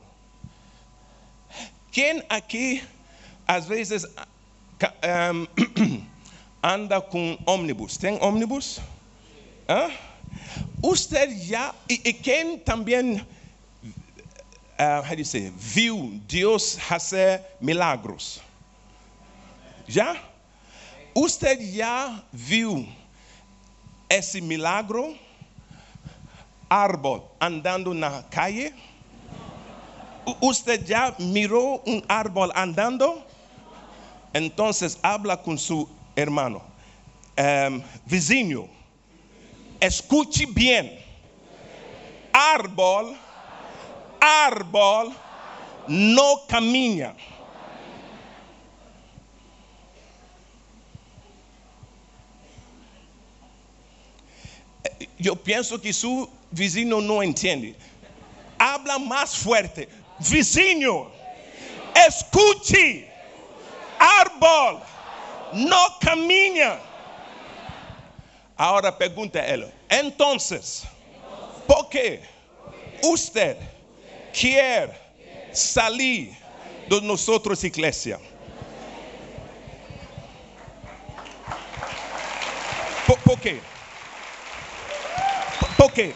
[1.91, 2.83] Quem aqui,
[3.47, 5.47] às vezes, um,
[6.63, 7.97] anda com ônibus?
[7.97, 8.79] Tem ônibus?
[9.67, 9.91] Hã?
[10.81, 13.21] Você já, e, quem também
[14.77, 18.39] uh, how do you say, viu Deus fazer milagros?
[19.87, 20.21] Já?
[21.15, 22.87] Você já viu
[24.09, 25.17] esse milagro?
[26.69, 28.73] Árbol andando na calle?
[30.41, 33.21] Você já mirou um árbol andando?
[34.33, 34.69] Então,
[35.01, 36.61] habla com seu hermano.
[37.39, 38.69] Um, vizinho,
[39.81, 40.99] escute bem.
[42.33, 43.15] Árbol
[44.19, 45.13] árbol
[45.87, 47.15] não caminha.
[55.23, 57.75] Eu penso que seu vizinho não entende.
[58.57, 59.87] Habla mais forte.
[60.19, 61.11] Vizinho,
[62.07, 63.07] escute.
[63.99, 64.81] Árbol
[65.53, 66.79] não caminha.
[68.57, 69.71] Agora pergunta ela.
[69.89, 70.37] Então,
[71.67, 72.19] por que
[73.01, 73.57] você
[74.33, 75.07] quer
[75.53, 76.35] sair
[76.87, 77.27] de nós
[77.63, 78.19] igreja.
[83.23, 83.59] por quê?
[85.87, 86.13] Por quê?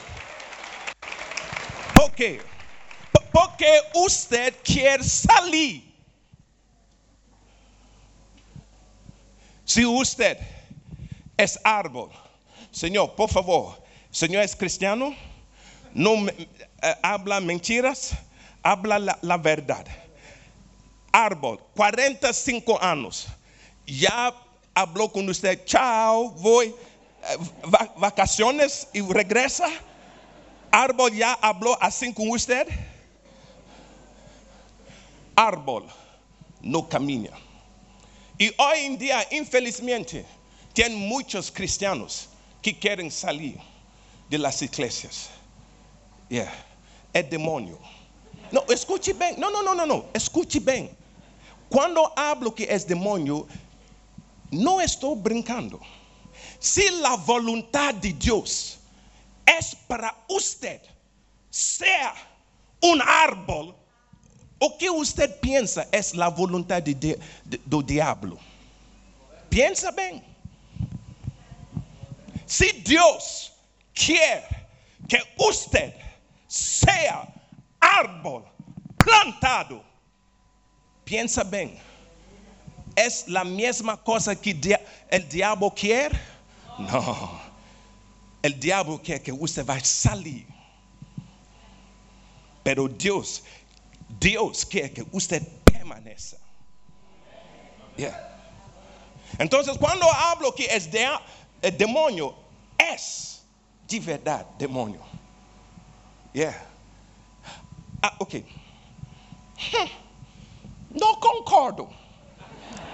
[1.95, 2.41] Por quê?
[3.31, 5.81] Porque usted quer salir.
[9.63, 10.37] Si usted
[11.37, 12.09] es árbol,
[12.69, 15.15] Señor, por favor, Señor es cristiano,
[15.93, 16.33] no me-
[16.81, 18.11] eh, habla mentiras,
[18.63, 19.85] habla la, la verdad.
[21.13, 23.27] Árbol, 45 años,
[23.85, 24.33] ya
[24.73, 26.90] habló con usted, chao, voy, eh, va-
[27.97, 29.67] vacaciones y regresa.
[30.71, 32.67] Árbol ya habló así con usted.
[35.35, 35.87] Árbol
[36.61, 37.31] no camina.
[38.37, 40.25] Y hoy en día, infelizmente,
[40.73, 42.29] tienen muchos cristianos
[42.61, 43.59] que quieren salir
[44.29, 45.29] de las iglesias.
[46.29, 46.51] Yeah.
[47.13, 47.77] El demonio.
[48.51, 49.35] No, escuche bien.
[49.37, 50.05] No, no, no, no, no.
[50.13, 50.89] Escuche bien.
[51.69, 53.47] Cuando hablo que es demonio,
[54.49, 55.79] no estoy brincando.
[56.61, 58.77] Si la voluntad de Dios
[59.45, 60.79] es para usted
[61.49, 62.13] sea
[62.81, 63.75] un árbol,
[64.59, 67.19] o que usted piensa es la voluntad de, de-
[67.65, 68.37] do diablo.
[69.49, 70.23] Piensa bien.
[72.45, 73.51] Si Dios
[73.91, 74.45] quiere
[75.09, 75.95] que usted
[76.47, 77.27] sea
[77.79, 78.45] árbol
[78.97, 79.83] plantado,
[81.03, 81.75] piensa bien.
[82.95, 86.19] ¿Es la misma cosa que dia- el diablo quiere?
[86.77, 87.41] No.
[88.41, 90.47] El diablo quiere que usted va a salir.
[92.63, 93.43] Pero Dios,
[94.19, 96.37] Dios quiere que usted permanezca.
[97.97, 98.31] Yeah.
[99.37, 101.07] Entonces, cuando hablo que es de,
[101.77, 102.35] demonio,
[102.77, 103.43] es
[103.87, 105.01] de verdad demonio.
[106.33, 106.67] Yeah.
[108.01, 108.35] Ah, ok.
[109.55, 109.89] Hmm.
[110.91, 112.00] No concordo.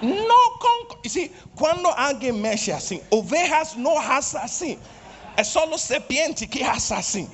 [0.00, 1.00] No concordo.
[1.02, 4.78] Y si, cuando alguien mexe assim, ovejas no hacen así.
[5.36, 6.64] Es solo serpiente que
[6.98, 7.28] así.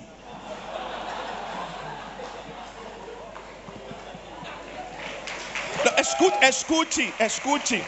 [5.85, 7.83] No, escute, escute, escute.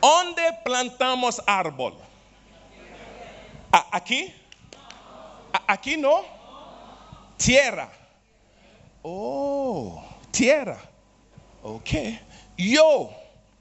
[0.00, 1.94] ¿Dónde plantamos árbol?
[3.72, 4.32] A- ¿Aquí?
[5.52, 6.22] A- ¿Aquí no?
[7.36, 7.90] Tierra.
[9.02, 10.78] Oh, tierra.
[11.74, 11.90] Ok.
[12.56, 13.10] Yo,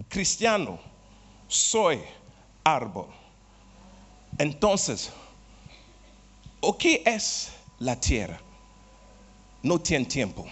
[0.08, 0.80] cristiano,
[1.48, 2.02] soy
[2.64, 3.08] árbol.
[4.38, 5.12] Entonces,
[6.62, 8.40] ¿o qué es la tierra?
[9.62, 10.46] No tiene tiempo.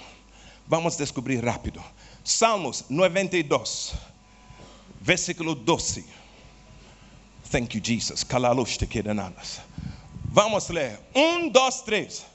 [0.67, 1.81] Vamos a descubrir rápido.
[2.23, 3.93] Salmos 92,
[5.01, 6.03] versículo 12.
[7.51, 8.25] Thank you, Jesus.
[8.25, 9.61] Kalalush te quedanas.
[10.31, 10.99] Vamos a leer.
[11.13, 12.25] Un, dos, tres.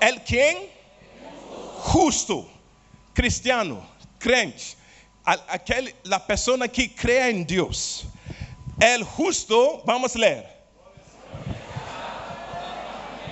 [0.00, 0.56] El, quien?
[1.80, 2.48] Justo,
[3.20, 3.86] cristiano,
[4.18, 4.76] crente.
[5.24, 8.06] Aquele, la persona que cree en Dios.
[8.80, 10.46] El justo, vamos a leer.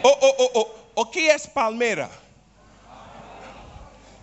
[0.03, 2.11] O, o, o, o, o que es palmera?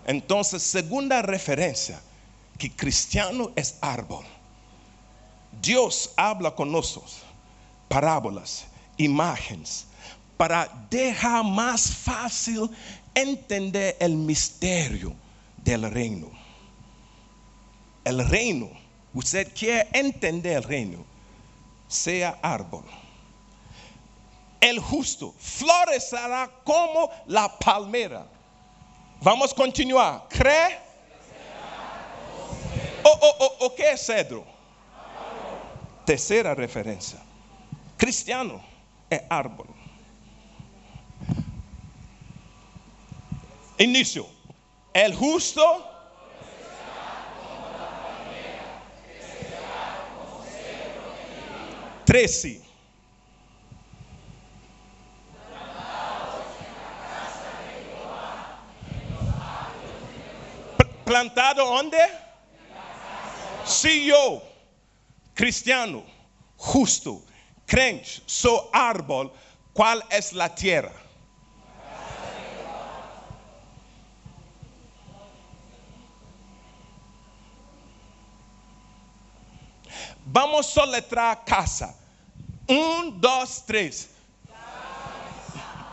[0.06, 2.00] Entonces, segunda referencia,
[2.60, 4.24] que cristiano es árbol.
[5.64, 7.24] Dios habla con nosotros,
[7.88, 8.66] parábolas,
[8.98, 9.88] imágenes,
[10.38, 12.70] para dejar más fácil
[13.16, 15.25] entender el misterio
[15.66, 16.30] del reino.
[18.04, 18.70] El reino,
[19.16, 21.06] usted quiere entender el reino,
[21.88, 22.86] sea árbol.
[24.62, 28.28] El justo florecerá como la palmera.
[29.22, 30.28] Vamos continuar.
[30.30, 30.80] ¿Cree?
[33.04, 34.46] O, o, o, o qué es cedro?
[36.06, 37.20] Tercera referencia.
[37.98, 38.62] Cristiano
[39.10, 39.68] es árbol.
[43.80, 44.35] Inicio.
[44.96, 45.62] El justo.
[52.06, 52.62] Trece.
[60.78, 62.00] Pl- Plantado onde?
[63.66, 64.42] Si yo,
[65.34, 66.04] cristiano,
[66.56, 67.22] justo,
[67.66, 69.32] crente, soy árbol,
[69.74, 71.05] ¿cuál es la tierra?
[80.36, 81.96] Vamos soletrar casa.
[82.68, 84.10] Un, dos, tres.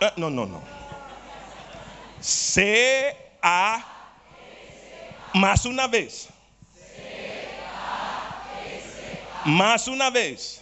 [0.00, 0.60] Eh, no, no, no.
[2.20, 3.84] C, A.
[5.32, 6.28] Más una vez.
[9.44, 10.60] Más uma vez.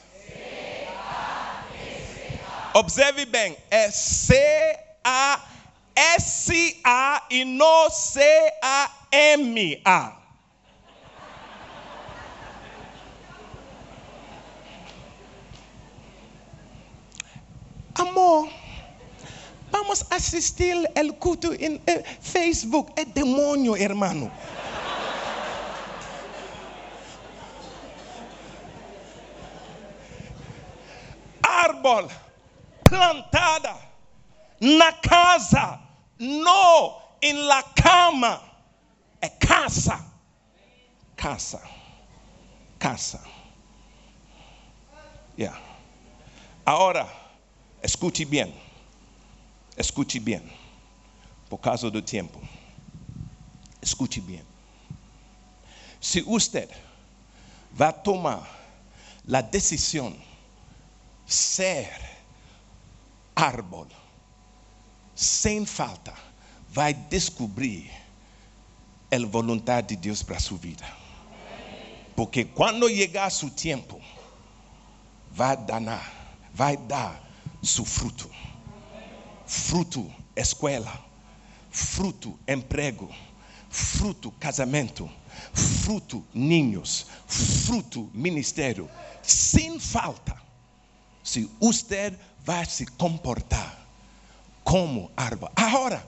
[2.74, 5.06] Observe bem, é C-A-S-A
[7.30, 9.00] e não C-A-M-A.
[18.00, 18.48] Amor,
[19.70, 22.92] vamos assistir el culto en eh, Facebook.
[22.96, 24.30] Es demonio, hermano.
[31.42, 32.08] Árbol
[32.84, 33.76] plantada
[34.60, 35.80] na casa,
[36.18, 38.40] no en la cama.
[39.20, 40.00] É casa.
[41.16, 41.60] Casa.
[42.78, 43.20] Casa.
[45.36, 45.58] Yeah.
[46.64, 47.06] Ahora,
[47.82, 48.52] escute bien.
[49.76, 50.42] Escute bien.
[51.48, 52.40] Por causa do tempo.
[53.82, 54.44] Escute bien.
[56.00, 56.68] Se usted
[57.72, 58.48] vai tomar
[59.32, 60.16] a decisão
[61.26, 61.88] ser
[63.36, 63.86] árbol,
[65.14, 66.14] sem falta,
[66.68, 67.90] vai descobrir
[69.12, 70.86] a vontade de Deus para sua vida.
[72.16, 74.00] Porque quando chegar seu tempo,
[75.30, 76.12] vai dar,
[76.52, 77.29] vai dar
[77.62, 78.30] seu fruto.
[79.46, 81.04] Fruto escola,
[81.70, 83.12] fruto emprego,
[83.68, 85.10] fruto casamento,
[85.52, 88.88] fruto ninhos, fruto ministério,
[89.22, 90.40] sem falta.
[91.22, 93.78] Se você vai se comportar
[94.64, 95.52] como árvore.
[95.56, 96.06] Agora,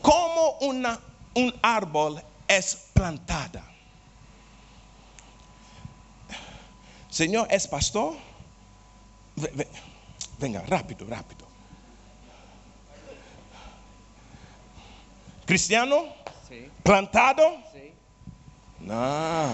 [0.00, 1.02] como uma,
[1.36, 2.60] um árbol é
[2.94, 3.62] plantada?
[7.10, 8.16] Senhor, és pastor?
[9.40, 9.68] Ve- ve-
[10.38, 11.46] Venga, rápido, rápido.
[15.46, 16.04] Cristiano?
[16.48, 17.56] Sí, ¿Plantado?
[17.72, 17.92] sí.
[18.80, 19.48] No.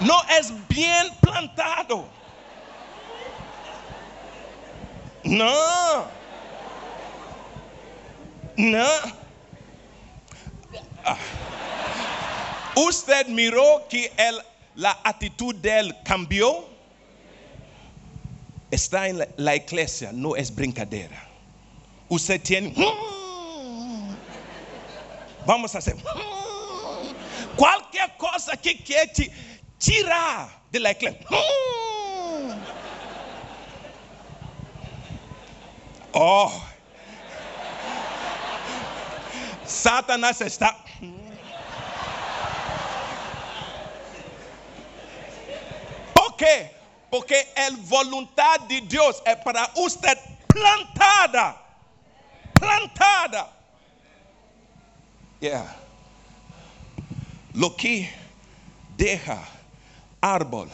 [0.00, 2.06] No es bien plantado.
[5.24, 6.06] No.
[8.56, 8.86] No.
[11.04, 11.16] Ah.
[12.74, 14.42] ¿Usted miró que el-
[14.74, 16.75] la actitud de él cambió?
[18.76, 21.26] Está la, la iglesia, no es brincadera.
[22.10, 22.74] Usted tiene...
[25.46, 25.96] Vamos a hacer...
[27.56, 29.32] Qualquer coisa que quer te
[29.78, 31.26] tirar de la iglesia.
[36.12, 36.52] Oh.
[39.64, 40.76] Satanás está.
[46.12, 46.75] Por quê?
[47.10, 50.16] Porque a vontade de Deus é para você
[50.48, 51.56] plantada.
[52.54, 53.48] Plantada.
[55.40, 55.76] Yeah.
[57.54, 58.10] Lo que
[58.96, 59.38] deja
[60.20, 60.68] árbol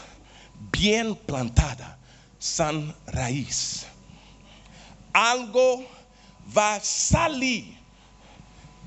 [0.70, 1.98] bien plantada,
[2.38, 3.86] san raíz.
[5.12, 5.84] Algo
[6.56, 7.76] va a salir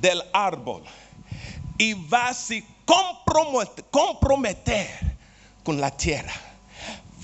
[0.01, 0.83] del árbol
[1.77, 4.87] y va a se compromet- comprometer
[5.63, 6.33] con la tierra.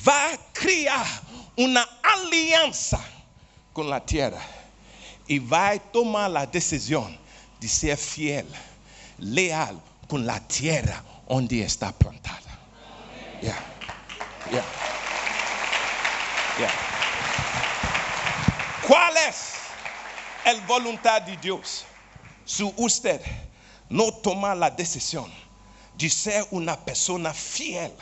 [0.08, 1.06] Va a crear
[1.58, 3.00] una alianza
[3.74, 4.42] con la tierra
[5.28, 7.18] y va a tomar la decisión
[7.60, 8.48] de ser fiel,
[9.20, 12.60] leal con la tierra donde está plantada.
[13.42, 13.58] Yeah.
[14.52, 14.66] Yeah.
[16.58, 16.72] Yeah.
[18.88, 19.54] ¿Cuál es
[20.44, 21.86] la voluntad de Dios?
[22.44, 23.22] Si usted
[23.90, 25.32] no toma la decisión
[25.98, 27.94] de ser una persona fiel,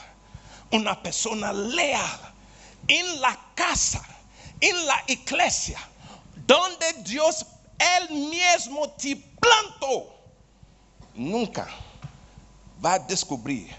[0.72, 2.20] una persona leal
[2.88, 4.04] en la casa,
[4.60, 5.80] en la iglesia,
[6.46, 7.46] donde Dios
[7.78, 10.16] él mismo te plantó,
[11.16, 11.68] nunca
[12.84, 13.70] va a descubrir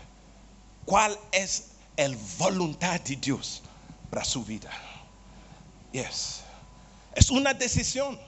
[0.85, 3.63] cuál es la voluntad de Dios
[4.11, 4.71] para su vida.
[5.93, 6.41] Yes.
[7.15, 8.19] Es una decisión.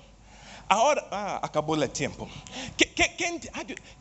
[0.69, 2.29] Ahora, ah, acabó el tiempo.
[2.77, 3.41] ¿Qui- qui- ¿Quién,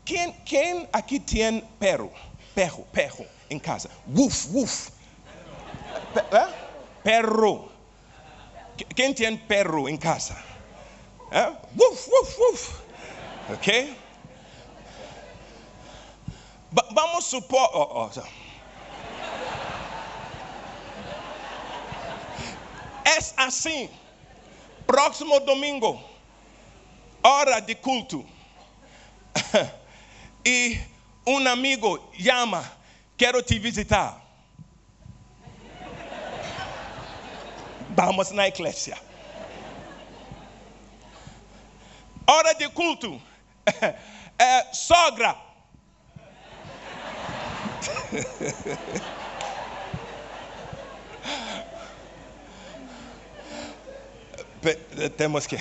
[0.04, 2.10] quién- quién aquí tiene perro?
[2.54, 3.88] Perro, perro en casa.
[4.06, 4.88] Woof, woof.
[6.16, 6.46] ¿eh?
[7.04, 7.70] Perro.
[8.96, 10.36] ¿Quién tiene perro en casa?
[11.30, 11.52] ¿Eh?
[11.76, 12.80] Woof, woof, woof.
[13.54, 13.68] Ok.
[16.76, 17.68] Va- vamos supor.
[17.72, 18.22] oh, oh.
[23.04, 23.90] Es así.
[24.86, 26.02] Próximo domingo,
[27.22, 28.24] hora de culto.
[30.44, 30.76] y
[31.24, 32.62] un amigo llama,
[33.22, 34.20] quiero te visitar.
[37.90, 38.98] Vamos na iglesia.
[42.26, 43.22] Hora de culto.
[44.38, 45.36] Eh, sogra.
[55.16, 55.58] Temos que.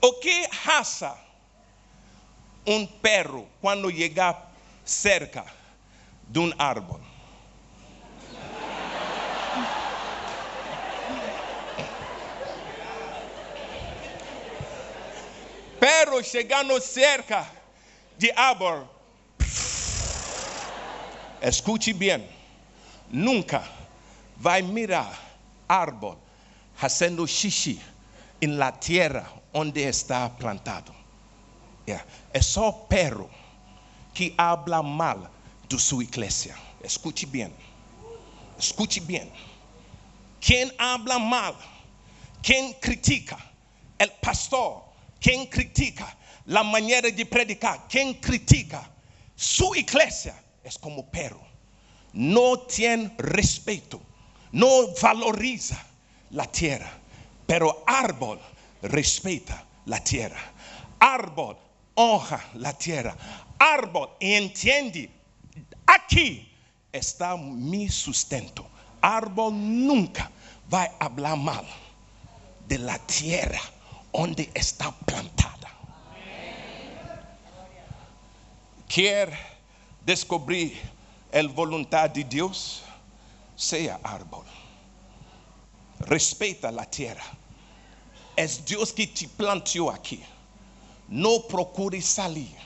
[0.00, 1.16] O que raça
[2.66, 4.53] um perro quando chegar
[4.84, 5.44] cerca
[6.28, 7.00] de um árbol.
[15.80, 17.46] Pero chegando cerca
[18.16, 18.88] de árbol.
[21.42, 22.26] escute bem,
[23.10, 23.62] nunca
[24.36, 25.20] vai mirar
[25.68, 26.18] árbol
[26.74, 27.80] fazendo xixi
[28.40, 30.94] em la terra onde está plantado.
[31.86, 32.06] Yeah.
[32.32, 33.30] É só perro
[34.14, 35.30] que habla mal
[35.68, 36.54] de sua igreja.
[36.82, 37.52] Escute bem.
[38.58, 39.30] Escute bem.
[40.40, 41.56] Quem habla mal,
[42.42, 43.38] quem critica
[43.98, 44.84] el pastor,
[45.20, 46.06] quem critica
[46.46, 48.88] la maneira de predicar, quem critica
[49.34, 51.40] sua igreja, é como perro.
[52.12, 54.00] Não tem respeito,
[54.52, 55.78] não valoriza
[56.30, 56.92] la tierra,
[57.46, 58.38] pero árbol
[58.82, 60.52] respeita la tierra.
[61.00, 61.56] Árbol
[61.96, 63.16] honra la tierra.
[63.58, 65.10] Árbol entende
[65.86, 66.50] aqui
[66.92, 68.64] está mi sustento.
[69.00, 70.30] Árbol nunca
[70.68, 71.66] vai falar mal
[72.66, 73.60] de la tierra
[74.12, 75.68] onde está plantada.
[78.88, 79.36] Quer
[80.02, 80.80] descobrir
[81.32, 82.82] a vontade de Deus?
[83.56, 84.44] Seja árbol.
[86.06, 87.36] Respeita a terra.
[88.36, 90.22] É Deus que te plantou aqui.
[91.08, 92.56] Não procure sair.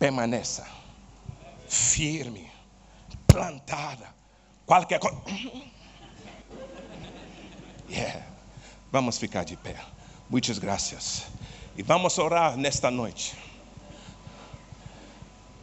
[0.00, 0.66] Permaneça
[1.68, 2.50] firme,
[3.28, 4.08] plantada.
[4.66, 5.20] Qualquer coisa.
[7.88, 8.24] Yeah.
[8.92, 9.74] Vamos ficar de pé.
[10.28, 11.24] Muitas graças.
[11.76, 13.36] E vamos orar nesta noite.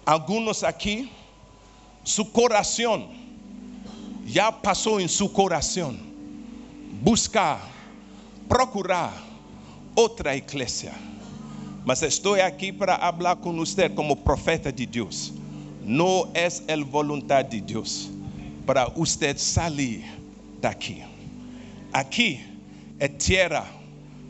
[0.06, 1.10] Alguns aqui,
[2.04, 3.16] seu coração
[4.26, 5.98] já passou em seu coração
[7.02, 7.66] buscar,
[8.50, 9.24] procurar
[9.96, 10.94] outra igreja.
[11.88, 15.32] Mas estou aqui para falar com você como profeta de Deus.
[15.82, 18.10] Não é a vontade de Deus
[18.66, 20.04] para você sair
[20.60, 21.02] daqui.
[21.94, 22.42] Aqui
[23.00, 23.66] é terra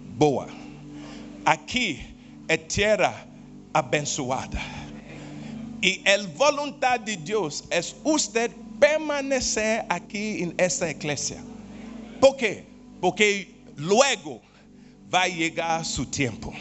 [0.09, 0.47] boa.
[1.43, 1.99] Aqui
[2.47, 3.27] é terra
[3.73, 4.59] abençoada.
[5.81, 11.43] E a vontade de Deus é você permanecer aqui em essa igreja.
[12.21, 12.65] Por quê?
[13.01, 14.43] Porque logo
[15.09, 16.53] vai chegar seu tempo.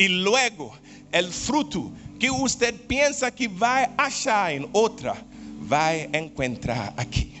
[0.00, 0.74] E logo
[1.12, 5.14] o fruto que você pensa que vai achar em outra,
[5.58, 7.34] vai encontrar aqui.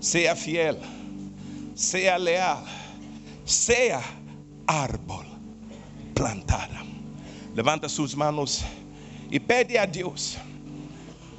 [0.00, 0.78] Seja fiel,
[1.74, 2.64] seja leal,
[3.44, 4.04] seja
[4.68, 5.24] árbol
[6.14, 6.86] plantada.
[7.56, 8.64] Levanta suas mãos
[9.32, 10.36] e pede a Deus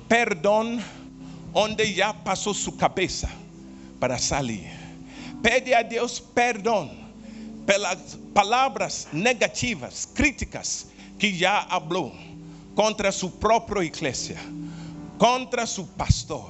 [0.10, 0.84] perdão
[1.53, 3.30] onde já passou sua cabeça
[4.01, 4.70] para sair.
[5.41, 7.05] Pede a Deus perdão
[7.66, 10.88] pelas palavras negativas, críticas
[11.18, 12.16] que já falou
[12.76, 14.38] contra sua própria igreja,
[15.18, 16.49] contra seu pastor.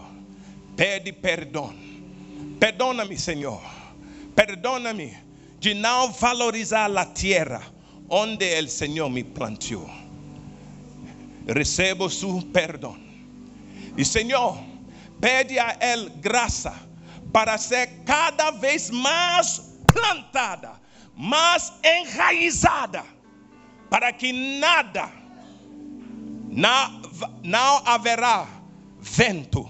[0.75, 1.73] Pede perdão.
[2.59, 3.61] Perdona-me, Senhor.
[4.35, 5.15] Perdona-me
[5.59, 7.61] de não valorizar a terra
[8.09, 9.89] onde o Senhor me plantou.
[11.47, 12.97] Recebo seu perdão.
[13.97, 14.57] E Senhor,
[15.21, 16.73] pede a Ele graça
[17.31, 20.73] para ser cada vez mais plantada,
[21.15, 23.03] mais enraizada,
[23.89, 25.09] para que nada,
[26.49, 27.01] não,
[27.43, 28.47] não haverá
[28.99, 29.69] vento,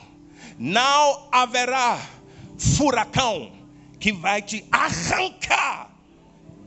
[0.58, 2.00] não haverá
[2.58, 3.52] furacão
[4.00, 5.90] que vai te arrancar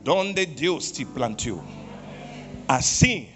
[0.03, 1.63] de onde Deus te plantou.
[2.67, 3.27] Assim,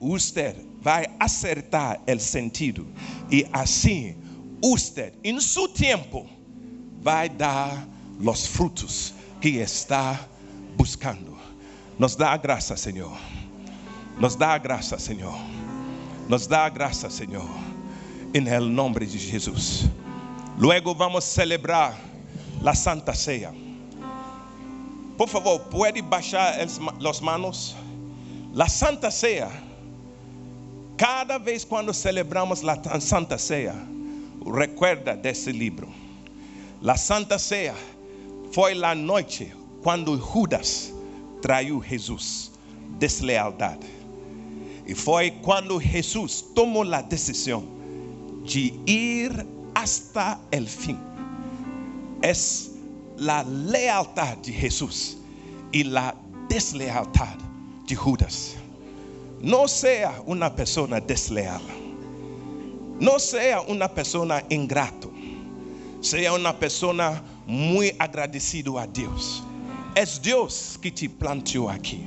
[0.00, 2.86] você vai acertar o sentido
[3.30, 4.16] e assim
[4.62, 6.26] você, em seu tempo,
[7.00, 7.86] vai dar
[8.20, 10.28] os frutos que está
[10.78, 11.36] buscando.
[11.98, 13.14] Nos dá a graça, Senhor.
[14.18, 15.38] Nos dá a graça, Senhor.
[16.26, 17.46] Nos dá a graça, Senhor.
[18.32, 19.84] Em nome de Jesus.
[20.56, 21.98] Luego vamos celebrar
[22.64, 23.52] a Santa Ceia.
[25.18, 27.76] Por favor, pode baixar as manos.
[28.56, 29.50] A Santa Ceia
[30.98, 33.72] Cada vez quando celebramos a Santa Ceia,
[34.44, 35.88] recuerda desse livro.
[36.84, 37.72] A Santa Ceia
[38.50, 39.54] foi a noite
[39.88, 40.92] quando Judas
[41.40, 42.52] traiu Jesus,
[42.98, 43.86] deslealdade.
[44.86, 47.64] E foi quando Jesus tomou a decisão
[48.44, 50.98] de ir hasta el fim.
[52.20, 52.32] É
[53.30, 55.16] a lealdade de Jesus
[55.72, 56.14] e a
[56.50, 57.42] deslealdade
[57.86, 58.56] de Judas.
[59.40, 61.62] Não seja uma pessoa desleal.
[63.00, 65.10] Não seja uma pessoa ingrato.
[66.02, 69.47] Seja uma pessoa muito agradecido a Deus.
[69.98, 72.06] É Deus que te plantou aqui.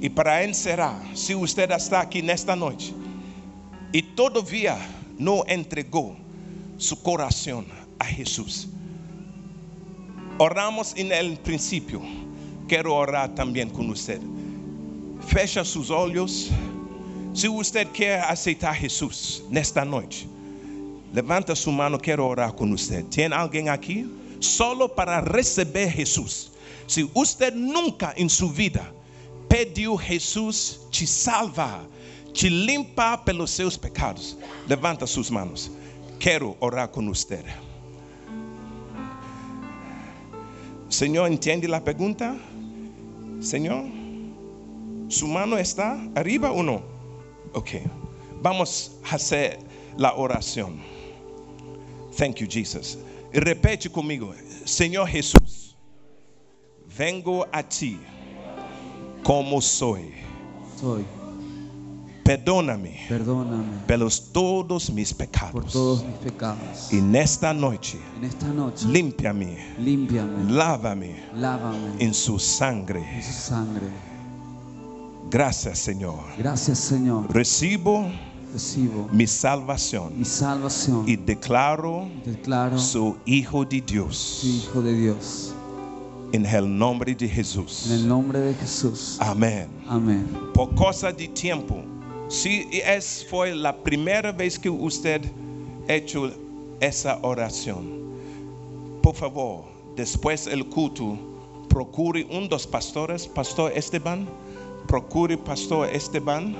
[0.00, 2.94] E para encerrar, se você está aqui nesta noite
[3.92, 4.74] e todavia
[5.18, 6.16] não entregou
[6.78, 7.62] seu coração
[8.00, 8.68] a Jesus,
[10.38, 12.00] oramos em princípio
[12.66, 14.22] quiero orar también con usted.
[15.26, 16.50] Fecha sus olhos.
[17.34, 20.26] Si usted quiere aceitar a Jesús nesta noche,
[21.12, 23.04] levanta su mano, quiero orar con usted.
[23.10, 24.10] ¿Tiene alguien aquí?
[24.40, 26.52] Solo para receber Jesús.
[26.88, 28.90] Si usted nunca en su vida
[29.46, 31.86] pediu Jesús te salva,
[32.32, 35.70] te limpa pelos seus pecados, levanta sus manos.
[36.18, 37.44] Quero orar com você.
[40.88, 42.34] Senhor, entende a pergunta?
[43.40, 43.84] Senhor,
[45.10, 46.82] su mano está arriba ou não?
[47.52, 47.82] Ok.
[48.40, 49.58] Vamos fazer
[50.02, 50.72] a oração.
[52.16, 52.98] Thank you, Jesus.
[53.30, 54.34] Repete comigo.
[54.64, 55.57] Senhor Jesus,
[56.98, 57.98] vengo a ti
[59.22, 59.96] como sou.
[60.80, 61.04] Soy.
[62.24, 65.72] Perdona-me Perdóname pelos todos mis por pecados.
[65.72, 66.92] todos mis pecados.
[66.92, 73.00] E nesta noite, En esta noche, límpiame, límpiame, lávame lávame en sangre.
[73.22, 73.88] su sangre.
[75.30, 76.22] Graças, Senhor.
[76.36, 77.32] Gracias, Señor.
[77.32, 78.04] Recibo
[78.52, 81.04] Recibo mi salvação mi salvación.
[81.06, 84.42] e declaro Declaro sou Hijo de Deus.
[84.44, 85.54] Hijo de Dios.
[86.32, 88.04] Em el nome de En el Jesus.
[88.04, 89.16] nombre de Jesús.
[89.20, 89.66] Amém.
[89.88, 90.26] Amén.
[90.52, 91.82] Por causa de tempo,
[92.28, 95.20] se essa foi a primeira vez que você
[95.88, 96.30] hecho
[96.80, 97.82] essa oração,
[99.02, 99.64] por favor,
[99.96, 101.18] depois do culto,
[101.68, 104.26] procure um dos pastores, Pastor Esteban,
[104.86, 106.54] procure Pastor Esteban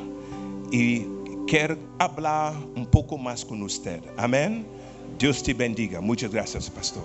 [0.73, 1.07] e
[1.47, 4.01] quer falar um pouco mais com você.
[4.17, 4.65] Amém?
[5.19, 6.01] Deus te bendiga.
[6.01, 7.03] Muitas graças, pastor.